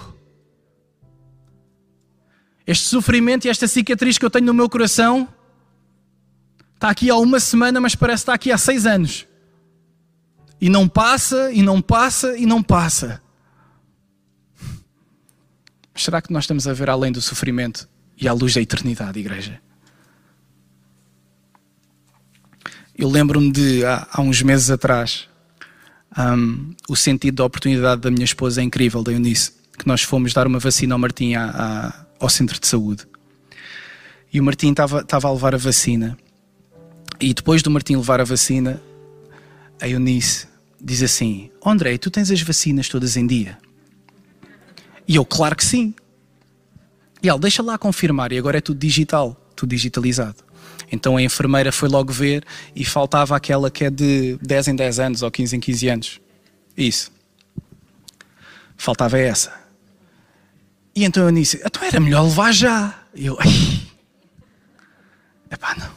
Este 2.67 2.89
sofrimento 2.89 3.47
e 3.47 3.49
esta 3.49 3.67
cicatriz 3.67 4.19
que 4.19 4.25
eu 4.25 4.31
tenho 4.31 4.47
no 4.47 4.55
meu 4.55 4.69
coração 4.69 5.27
está 6.75 6.91
aqui 6.91 7.09
há 7.09 7.17
uma 7.17 7.41
semana, 7.41 7.81
mas 7.81 7.95
parece 7.95 8.23
está 8.23 8.35
aqui 8.35 8.53
há 8.53 8.59
seis 8.59 8.85
anos. 8.85 9.27
E 10.61 10.69
não 10.69 10.87
passa, 10.87 11.51
e 11.53 11.63
não 11.63 11.81
passa, 11.81 12.37
e 12.37 12.45
não 12.45 12.63
passa. 12.63 13.23
Mas 15.95 16.03
será 16.03 16.21
que 16.21 16.31
nós 16.31 16.45
estamos 16.45 16.69
a 16.69 16.75
ver 16.75 16.91
além 16.91 17.11
do 17.11 17.23
sofrimento 17.23 17.89
e 18.21 18.29
à 18.29 18.33
luz 18.35 18.53
da 18.53 18.61
eternidade, 18.61 19.19
igreja? 19.19 19.61
Eu 22.95 23.09
lembro-me 23.09 23.51
de, 23.51 23.85
há, 23.85 24.07
há 24.11 24.21
uns 24.21 24.43
meses 24.43 24.71
atrás, 24.71 25.29
um, 26.19 26.75
o 26.89 26.97
sentido 26.97 27.37
da 27.37 27.45
oportunidade 27.45 28.01
da 28.01 28.11
minha 28.11 28.25
esposa 28.25 28.61
é 28.61 28.65
incrível, 28.65 29.03
da 29.03 29.13
Eunice, 29.13 29.53
que 29.79 29.87
nós 29.87 30.03
fomos 30.03 30.33
dar 30.33 30.47
uma 30.47 30.59
vacina 30.59 30.95
ao 30.95 30.99
Martim 30.99 31.35
à, 31.35 31.45
à, 31.45 32.07
ao 32.21 32.29
centro 32.29 32.59
de 32.61 32.67
saúde. 32.67 33.07
E 34.33 34.41
o 34.41 34.45
Martim 34.45 34.71
estava, 34.71 35.05
a 35.11 35.33
levar 35.33 35.55
a 35.55 35.59
vacina. 35.59 36.17
E 37.21 37.33
depois 37.33 37.63
do 37.63 37.71
Martim 37.71 37.97
levar 37.97 38.21
a 38.21 38.25
vacina, 38.25 38.81
a 39.81 39.89
Eunice 39.89 40.47
diz 40.81 41.03
assim: 41.03 41.51
André, 41.65 41.97
tu 41.99 42.11
tens 42.11 42.31
as 42.31 42.41
vacinas 42.41 42.89
todas 42.89 43.17
em 43.17 43.27
dia? 43.27 43.59
E 45.09 45.17
eu, 45.17 45.25
claro 45.25 45.57
que 45.57 45.65
sim. 45.65 45.95
E 47.23 47.29
ela, 47.29 47.39
deixa 47.39 47.63
lá 47.63 47.79
confirmar, 47.79 48.33
e 48.33 48.39
agora 48.39 48.59
é 48.59 48.61
tudo 48.61 48.79
digital, 48.79 49.35
tudo 49.55 49.71
digitalizado. 49.71 50.46
Então 50.91 51.17
a 51.17 51.23
enfermeira 51.23 51.73
foi 51.73 51.89
logo 51.89 52.13
ver 52.13 52.45
e 52.75 52.85
faltava 52.85 53.37
aquela 53.37 53.71
que 53.71 53.85
é 53.85 53.91
de 53.91 54.39
10 54.41 54.69
em 54.69 54.77
10 54.77 55.01
anos 55.01 55.23
ou 55.23 55.31
15 55.31 55.57
em 55.57 55.61
15 55.61 55.89
anos. 55.89 56.21
Isso. 56.77 57.13
Faltava 58.77 59.19
essa. 59.19 59.53
E 60.95 61.05
então 61.05 61.25
eu 61.29 61.33
disse: 61.33 61.61
então 61.65 61.83
era 61.83 62.01
melhor 62.01 62.23
levar 62.23 62.53
já. 62.53 63.03
E 63.15 63.27
eu, 63.27 63.37
ai. 63.41 63.83
Epá, 65.51 65.75
não. 65.79 65.91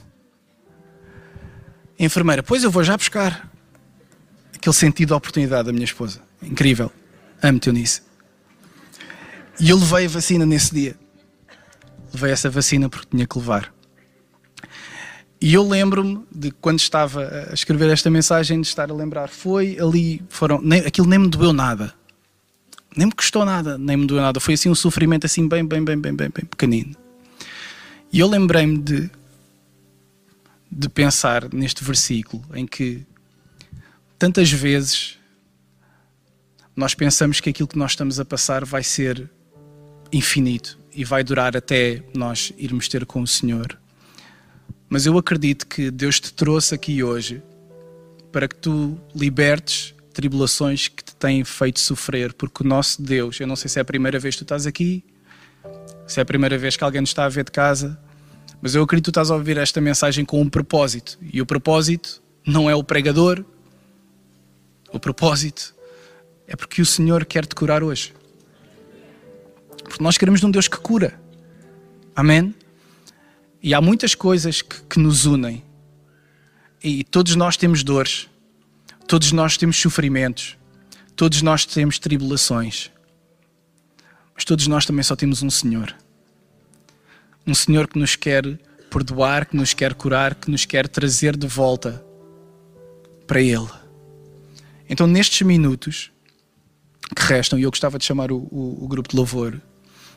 A 2.00 2.04
enfermeira, 2.04 2.42
pois 2.42 2.64
eu 2.64 2.72
vou 2.72 2.84
já 2.84 2.96
buscar. 2.96 3.50
Aquele 4.56 4.76
sentido 4.76 5.10
de 5.10 5.14
oportunidade 5.14 5.68
da 5.68 5.74
minha 5.74 5.86
esposa. 5.86 6.22
Incrível. 6.42 6.92
Amo-te, 7.42 7.68
Eunice. 7.68 8.02
E 9.60 9.70
eu 9.70 9.78
levei 9.78 10.06
a 10.06 10.10
vacina 10.10 10.46
nesse 10.46 10.74
dia. 10.74 10.96
Levei 12.14 12.32
essa 12.32 12.50
vacina 12.50 12.90
porque 12.90 13.08
tinha 13.10 13.28
que 13.28 13.38
levar. 13.38 13.74
E 15.42 15.54
eu 15.54 15.66
lembro-me 15.66 16.22
de 16.30 16.52
quando 16.52 16.80
estava 16.80 17.48
a 17.50 17.54
escrever 17.54 17.90
esta 17.90 18.10
mensagem, 18.10 18.60
de 18.60 18.68
estar 18.68 18.92
a 18.92 18.94
lembrar, 18.94 19.30
foi 19.30 19.80
ali, 19.80 20.22
foram, 20.28 20.62
nem, 20.62 20.82
aquilo 20.82 21.08
nem 21.08 21.18
me 21.18 21.30
doeu 21.30 21.54
nada. 21.54 21.94
Nem 22.96 23.08
me 23.08 23.14
custou 23.14 23.46
nada, 23.46 23.78
nem 23.78 23.96
me 23.96 24.06
doeu 24.06 24.22
nada. 24.22 24.40
Foi 24.40 24.56
assim 24.56 24.70
um 24.70 24.76
sofrimento 24.76 25.26
assim 25.26 25.48
bem, 25.48 25.66
bem, 25.66 25.84
bem, 25.84 25.98
bem, 25.98 26.14
bem, 26.14 26.30
bem 26.30 26.46
pequenino. 26.46 26.94
E 28.12 28.20
eu 28.20 28.28
lembrei-me 28.28 28.78
de, 28.80 29.10
de 30.70 30.90
pensar 30.90 31.54
neste 31.54 31.86
versículo 31.86 32.44
em 32.54 32.68
que 32.68 33.06
tantas 34.18 34.52
vezes 34.52 35.18
nós 36.76 36.94
pensamos 36.94 37.40
que 37.40 37.50
aquilo 37.50 37.68
que 37.68 37.78
nós 37.78 37.92
estamos 37.92 38.20
a 38.20 38.26
passar 38.26 38.66
vai 38.66 38.84
ser 38.84 39.30
infinito 40.12 40.78
e 40.94 41.06
vai 41.06 41.24
durar 41.24 41.56
até 41.56 42.04
nós 42.14 42.52
irmos 42.58 42.90
ter 42.90 43.06
com 43.06 43.22
o 43.22 43.28
Senhor. 43.28 43.79
Mas 44.90 45.06
eu 45.06 45.18
acredito 45.18 45.68
que 45.68 45.92
Deus 45.92 46.20
te 46.20 46.34
trouxe 46.34 46.74
aqui 46.74 47.04
hoje 47.04 47.44
para 48.32 48.48
que 48.48 48.56
tu 48.56 49.00
libertes 49.16 49.94
tribulações 50.14 50.88
que 50.88 51.04
te 51.04 51.16
têm 51.16 51.44
feito 51.44 51.80
sofrer, 51.80 52.34
porque 52.34 52.64
o 52.64 52.68
nosso 52.68 53.02
Deus, 53.02 53.40
eu 53.40 53.48
não 53.48 53.56
sei 53.56 53.70
se 53.70 53.80
é 53.80 53.82
a 53.82 53.86
primeira 53.86 54.20
vez 54.20 54.36
que 54.36 54.40
tu 54.40 54.46
estás 54.46 54.66
aqui, 54.66 55.04
se 56.08 56.20
é 56.20 56.24
a 56.24 56.26
primeira 56.26 56.58
vez 56.58 56.76
que 56.76 56.84
alguém 56.84 57.02
nos 57.02 57.12
está 57.12 57.26
a 57.26 57.30
ver 57.30 57.46
de 57.46 57.52
casa, 57.52 57.98
mas 58.62 58.76
eu 58.76 58.84
acredito 58.84 59.06
que 59.06 59.12
tu 59.12 59.14
estás 59.14 59.32
a 59.32 59.36
ouvir 59.36 59.58
esta 59.58 59.80
mensagem 59.80 60.26
com 60.26 60.42
um 60.42 60.50
propósito, 60.50 61.18
e 61.22 61.42
o 61.42 61.46
propósito 61.46 62.22
não 62.46 62.70
é 62.70 62.76
o 62.76 62.84
pregador, 62.84 63.46
o 64.92 65.00
propósito 65.00 65.76
é 66.48 66.56
porque 66.56 66.82
o 66.82 66.86
Senhor 66.86 67.26
quer 67.26 67.46
te 67.46 67.54
curar 67.54 67.84
hoje. 67.84 68.14
Porque 69.84 70.04
nós 70.04 70.18
queremos 70.18 70.40
de 70.40 70.48
um 70.48 70.52
Deus 70.52 70.68
que 70.68 70.78
cura. 70.78 71.20
Amém? 72.16 72.54
E 73.62 73.74
há 73.74 73.82
muitas 73.82 74.16
coisas 74.16 74.62
que, 74.62 74.82
que 74.84 75.00
nos 75.00 75.26
unem. 75.26 75.64
E 76.84 77.04
todos 77.04 77.36
nós 77.36 77.58
temos 77.58 77.84
dores, 77.84 78.30
todos 79.08 79.32
nós 79.32 79.58
temos 79.58 79.78
sofrimentos, 79.78 80.58
todos 81.16 81.42
nós 81.42 81.66
temos 81.66 82.00
tribulações. 82.00 82.90
Mas 84.34 84.46
todos 84.46 84.68
nós 84.68 84.86
também 84.86 85.04
só 85.04 85.16
temos 85.16 85.44
um 85.44 85.50
Senhor. 85.50 85.94
Um 87.46 87.54
Senhor 87.54 87.88
que 87.88 88.00
nos 88.00 88.16
quer 88.16 88.46
perdoar, 88.90 89.46
que 89.46 89.58
nos 89.58 89.74
quer 89.74 89.94
curar, 89.94 90.36
que 90.36 90.50
nos 90.50 90.66
quer 90.66 90.88
trazer 90.88 91.36
de 91.36 91.48
volta 91.48 92.04
para 93.28 93.42
Ele. 93.42 93.68
Então, 94.90 95.06
nestes 95.06 95.42
minutos 95.46 96.12
que 97.16 97.22
restam, 97.22 97.60
e 97.60 97.64
eu 97.64 97.70
gostava 97.70 98.00
de 98.00 98.06
chamar 98.06 98.32
o, 98.32 98.38
o, 98.38 98.86
o 98.86 98.88
grupo 98.88 99.10
de 99.10 99.16
louvor, 99.16 99.62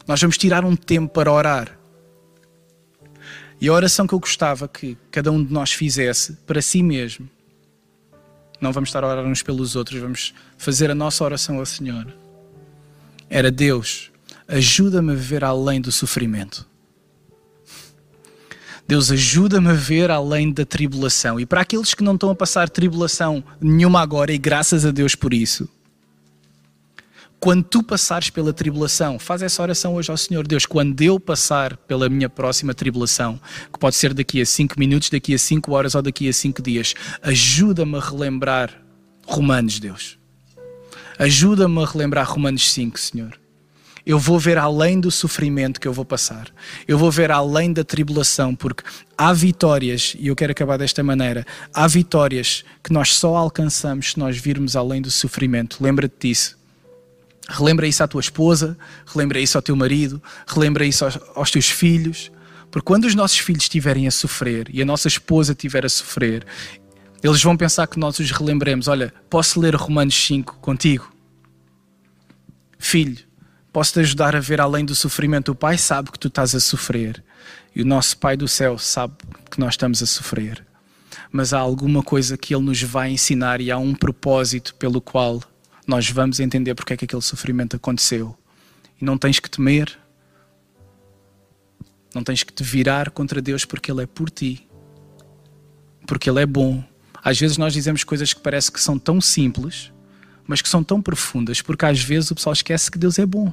nós 0.07 0.21
vamos 0.21 0.39
tirar 0.39 0.65
um 0.65 0.77
tempo 0.77 1.13
para 1.13 1.33
orar. 1.33 1.79
E 3.63 3.69
a 3.69 3.73
oração 3.73 4.09
que 4.09 4.13
eu 4.13 4.19
gostava 4.19 4.67
que 4.67 4.99
cada 5.09 5.31
um 5.31 5.45
de 5.45 5.53
nós 5.53 5.71
fizesse 5.71 6.33
para 6.45 6.61
si 6.61 6.83
mesmo, 6.83 7.31
não 8.61 8.73
vamos 8.73 8.89
estar 8.89 9.05
a 9.05 9.07
orar 9.07 9.25
uns 9.25 9.41
pelos 9.41 9.77
outros, 9.77 10.01
vamos 10.01 10.35
fazer 10.59 10.91
a 10.91 10.97
nossa 10.97 11.23
oração 11.23 11.61
ao 11.61 11.65
Senhor. 11.65 12.13
Era 13.31 13.53
Deus, 13.53 14.11
ajuda-me 14.49 15.13
a 15.13 15.15
ver 15.15 15.45
além 15.45 15.81
do 15.81 15.93
sofrimento. 15.93 16.67
Deus 18.89 19.13
ajuda-me 19.13 19.69
a 19.69 19.75
ver 19.75 20.11
além 20.11 20.53
da 20.53 20.65
tribulação. 20.65 21.39
E 21.39 21.47
para 21.47 21.61
aqueles 21.61 21.95
que 21.95 22.03
não 22.03 22.15
estão 22.15 22.31
a 22.31 22.35
passar 22.35 22.69
tribulação 22.69 23.45
nenhuma 23.61 24.01
agora, 24.01 24.33
e 24.33 24.39
graças 24.39 24.85
a 24.85 24.91
Deus 24.91 25.15
por 25.15 25.33
isso, 25.33 25.69
quando 27.43 27.65
tu 27.65 27.83
passares 27.83 28.31
pela 28.31 28.53
tribulação, 28.53 29.19
faz 29.19 29.43
essa 29.43 29.61
oração 29.61 29.97
hoje 29.97 30.13
ao 30.13 30.17
Senhor 30.17 30.47
Deus. 30.47 30.65
Quando 30.65 31.03
eu 31.03 31.19
passar 31.19 31.77
pela 31.77 32.09
minha 32.09 32.29
próxima 32.29 32.73
tribulação, 32.73 33.41
que 33.73 33.81
pode 33.81 33.97
ser 33.97 34.15
daqui 34.15 34.41
a 34.41 34.47
cinco 34.47 34.79
minutos, 34.79 35.11
daqui 35.11 35.35
a 35.35 35.39
cinco 35.39 35.73
horas 35.73 35.97
ou 35.97 36.03
daqui 36.03 36.29
a 36.29 36.33
cinco 36.33 36.63
dias, 36.63 36.95
ajuda-me 37.21 37.97
a 37.97 38.01
relembrar 38.01 38.81
Romanos, 39.27 39.81
Deus. 39.81 40.17
Ajuda-me 41.19 41.83
a 41.83 41.85
relembrar 41.85 42.31
Romanos 42.31 42.73
5, 42.73 43.01
Senhor. 43.01 43.37
Eu 44.07 44.21
vou 44.21 44.39
ver 44.39 44.57
além 44.57 45.01
do 45.01 45.11
sofrimento 45.11 45.81
que 45.81 45.89
eu 45.89 45.93
vou 45.93 46.05
passar. 46.05 46.47
Eu 46.87 46.97
vou 46.97 47.11
ver 47.11 47.33
além 47.33 47.73
da 47.73 47.83
tribulação, 47.83 48.55
porque 48.55 48.85
há 49.19 49.33
vitórias, 49.33 50.15
e 50.17 50.29
eu 50.29 50.37
quero 50.37 50.53
acabar 50.53 50.77
desta 50.77 51.03
maneira: 51.03 51.45
há 51.75 51.89
vitórias 51.89 52.65
que 52.85 52.93
nós 52.93 53.13
só 53.15 53.35
alcançamos 53.35 54.13
se 54.13 54.19
nós 54.21 54.39
virmos 54.39 54.77
além 54.77 55.03
do 55.03 55.11
sofrimento. 55.11 55.79
Lembra-te 55.83 56.29
disso. 56.29 56.62
Relembra 57.49 57.87
isso 57.87 58.03
à 58.03 58.09
tua 58.09 58.21
esposa, 58.21 58.77
relembra 59.07 59.41
isso 59.41 59.59
ao 59.59 59.63
teu 59.63 59.75
marido, 59.75 60.23
relembra 60.47 60.85
isso 60.85 61.05
aos, 61.05 61.19
aos 61.35 61.51
teus 61.51 61.69
filhos. 61.69 62.31
Porque 62.71 62.87
quando 62.87 63.05
os 63.05 63.15
nossos 63.15 63.39
filhos 63.39 63.65
estiverem 63.65 64.07
a 64.07 64.11
sofrer 64.11 64.69
e 64.73 64.81
a 64.81 64.85
nossa 64.85 65.09
esposa 65.09 65.53
estiver 65.53 65.85
a 65.85 65.89
sofrer, 65.89 66.47
eles 67.23 67.43
vão 67.43 67.57
pensar 67.57 67.87
que 67.87 67.99
nós 67.99 68.19
os 68.19 68.31
relembremos: 68.31 68.89
Olha, 68.89 69.13
posso 69.29 69.61
ler 69.61 69.75
Romanos 69.75 70.15
5 70.27 70.59
contigo? 70.61 71.13
Filho, 72.79 73.19
posso 73.73 73.93
te 73.93 74.01
ajudar 74.01 74.35
a 74.35 74.41
ver 74.41 74.61
além 74.61 74.85
do 74.85 74.95
sofrimento. 74.95 75.53
O 75.53 75.55
Pai 75.55 75.79
sabe 75.79 76.11
que 76.11 76.19
tu 76.19 76.29
estás 76.29 76.55
a 76.55 76.61
sofrer 76.61 77.23
e 77.75 77.83
o 77.83 77.87
nosso 77.87 78.17
Pai 78.17 78.37
do 78.37 78.49
céu 78.49 78.79
sabe 78.79 79.15
que 79.51 79.61
nós 79.61 79.75
estamos 79.75 80.03
a 80.03 80.07
sofrer. 80.07 80.65
Mas 81.31 81.53
há 81.53 81.59
alguma 81.59 82.03
coisa 82.03 82.37
que 82.37 82.55
Ele 82.55 82.65
nos 82.65 82.83
vai 82.83 83.11
ensinar 83.11 83.61
e 83.61 83.71
há 83.71 83.79
um 83.79 83.95
propósito 83.95 84.75
pelo 84.75 85.01
qual 85.01 85.43
nós 85.87 86.09
vamos 86.11 86.41
entender 86.41 86.75
porque 86.75 86.93
é 86.93 86.97
que 86.97 87.05
aquele 87.05 87.23
sofrimento 87.23 87.77
aconteceu. 87.77 88.37
E 89.01 89.05
não 89.05 89.19
tens 89.19 89.41
que 89.41 89.51
temer, 89.51 89.99
não 92.15 92.23
tens 92.23 92.43
que 92.43 92.53
te 92.53 92.63
virar 92.63 93.11
contra 93.11 93.43
Deus 93.43 93.65
porque 93.65 93.91
Ele 93.91 94.03
é 94.03 94.07
por 94.07 94.31
ti, 94.31 94.67
porque 96.07 96.31
Ele 96.31 96.41
é 96.41 96.47
bom. 96.47 96.85
Às 97.23 97.39
vezes 97.39 97.57
nós 97.57 97.73
dizemos 97.73 98.05
coisas 98.05 98.33
que 98.33 98.41
parece 98.41 98.71
que 98.71 98.81
são 98.81 98.99
tão 98.99 99.21
simples, 99.21 99.93
mas 100.47 100.61
que 100.61 100.69
são 100.69 100.83
tão 100.83 101.01
profundas, 101.01 101.63
porque 101.63 101.87
às 101.87 102.01
vezes 102.01 102.31
o 102.31 102.35
pessoal 102.35 102.53
esquece 102.53 102.91
que 102.91 102.99
Deus 102.99 103.19
é 103.19 103.27
bom. 103.27 103.53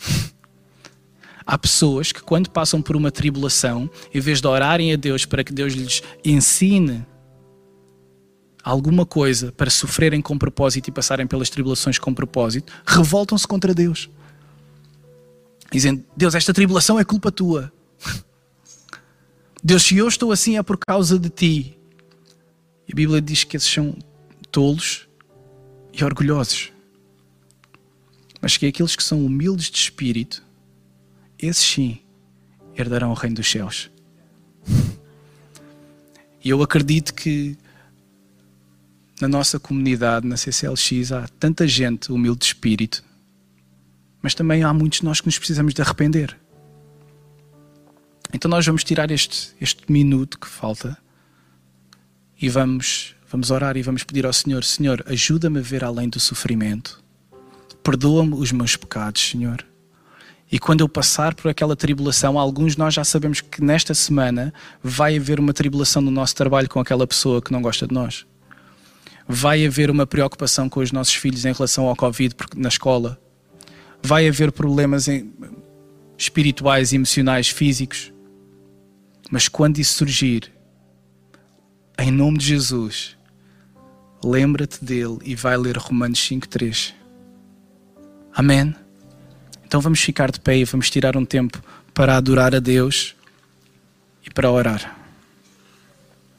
Há 1.46 1.58
pessoas 1.58 2.10
que, 2.10 2.22
quando 2.22 2.48
passam 2.48 2.80
por 2.80 2.96
uma 2.96 3.10
tribulação, 3.10 3.90
em 4.14 4.20
vez 4.20 4.40
de 4.40 4.46
orarem 4.46 4.94
a 4.94 4.96
Deus 4.96 5.26
para 5.26 5.44
que 5.44 5.52
Deus 5.52 5.74
lhes 5.74 6.02
ensine 6.24 7.04
alguma 8.64 9.04
coisa 9.04 9.52
para 9.52 9.70
sofrerem 9.70 10.22
com 10.22 10.38
propósito 10.38 10.88
e 10.88 10.92
passarem 10.92 11.26
pelas 11.26 11.50
tribulações 11.50 11.98
com 11.98 12.14
propósito, 12.14 12.72
revoltam-se 12.86 13.46
contra 13.46 13.74
Deus. 13.74 14.08
Dizendo: 15.70 16.02
Deus, 16.16 16.34
esta 16.34 16.54
tribulação 16.54 16.98
é 16.98 17.04
culpa 17.04 17.30
tua. 17.30 17.70
Deus, 19.62 19.82
se 19.82 19.96
eu 19.96 20.08
estou 20.08 20.32
assim 20.32 20.56
é 20.56 20.62
por 20.62 20.78
causa 20.78 21.18
de 21.18 21.28
ti. 21.28 21.78
E 22.88 22.92
a 22.92 22.96
Bíblia 22.96 23.20
diz 23.20 23.44
que 23.44 23.56
esses 23.56 23.70
são 23.70 23.96
tolos 24.50 25.06
e 25.92 26.02
orgulhosos. 26.04 26.72
Mas 28.40 28.56
que 28.56 28.66
aqueles 28.66 28.94
que 28.94 29.02
são 29.02 29.24
humildes 29.24 29.70
de 29.70 29.78
espírito, 29.78 30.42
esses 31.38 31.64
sim 31.64 32.00
herdarão 32.76 33.10
o 33.10 33.14
reino 33.14 33.36
dos 33.36 33.50
céus. 33.50 33.90
E 36.46 36.50
eu 36.50 36.62
acredito 36.62 37.14
que 37.14 37.56
na 39.24 39.28
nossa 39.28 39.58
comunidade, 39.58 40.26
na 40.26 40.36
CCLX, 40.36 41.10
há 41.12 41.26
tanta 41.40 41.66
gente 41.66 42.12
humilde 42.12 42.40
de 42.40 42.44
espírito, 42.46 43.02
mas 44.20 44.34
também 44.34 44.62
há 44.62 44.72
muitos 44.74 44.98
de 44.98 45.04
nós 45.06 45.18
que 45.18 45.26
nos 45.26 45.38
precisamos 45.38 45.72
de 45.72 45.80
arrepender. 45.80 46.38
Então 48.34 48.50
nós 48.50 48.66
vamos 48.66 48.84
tirar 48.84 49.10
este, 49.10 49.54
este 49.58 49.90
minuto 49.90 50.38
que 50.38 50.46
falta 50.46 50.98
e 52.38 52.50
vamos, 52.50 53.14
vamos 53.30 53.50
orar 53.50 53.78
e 53.78 53.82
vamos 53.82 54.04
pedir 54.04 54.26
ao 54.26 54.32
Senhor: 54.32 54.62
Senhor, 54.62 55.02
ajuda-me 55.06 55.60
a 55.60 55.62
ver 55.62 55.84
além 55.84 56.10
do 56.10 56.20
sofrimento, 56.20 57.02
perdoa-me 57.82 58.34
os 58.34 58.52
meus 58.52 58.76
pecados, 58.76 59.30
Senhor. 59.30 59.64
E 60.52 60.58
quando 60.58 60.82
eu 60.82 60.88
passar 60.88 61.34
por 61.34 61.48
aquela 61.48 61.74
tribulação, 61.74 62.38
alguns 62.38 62.72
de 62.72 62.78
nós 62.78 62.92
já 62.92 63.04
sabemos 63.04 63.40
que 63.40 63.64
nesta 63.64 63.94
semana 63.94 64.52
vai 64.82 65.16
haver 65.16 65.40
uma 65.40 65.54
tribulação 65.54 66.02
no 66.02 66.10
nosso 66.10 66.34
trabalho 66.34 66.68
com 66.68 66.78
aquela 66.78 67.06
pessoa 67.06 67.40
que 67.40 67.50
não 67.50 67.62
gosta 67.62 67.86
de 67.86 67.94
nós 67.94 68.26
vai 69.26 69.66
haver 69.66 69.90
uma 69.90 70.06
preocupação 70.06 70.68
com 70.68 70.80
os 70.80 70.92
nossos 70.92 71.14
filhos 71.14 71.44
em 71.44 71.52
relação 71.52 71.86
ao 71.86 71.96
Covid 71.96 72.34
na 72.56 72.68
escola, 72.68 73.20
vai 74.02 74.28
haver 74.28 74.52
problemas 74.52 75.06
espirituais, 76.18 76.92
emocionais, 76.92 77.48
físicos. 77.48 78.12
Mas 79.30 79.48
quando 79.48 79.78
isso 79.78 79.94
surgir, 79.94 80.52
em 81.98 82.10
nome 82.10 82.38
de 82.38 82.46
Jesus, 82.46 83.16
lembra-te 84.22 84.84
dele 84.84 85.18
e 85.24 85.34
vai 85.34 85.56
ler 85.56 85.76
Romanos 85.76 86.20
5,3. 86.20 86.92
Amém? 88.34 88.74
Então 89.64 89.80
vamos 89.80 90.00
ficar 90.00 90.30
de 90.30 90.40
pé 90.40 90.58
e 90.58 90.64
vamos 90.64 90.90
tirar 90.90 91.16
um 91.16 91.24
tempo 91.24 91.62
para 91.92 92.16
adorar 92.16 92.54
a 92.54 92.58
Deus 92.58 93.14
e 94.24 94.30
para 94.30 94.50
orar. 94.50 95.03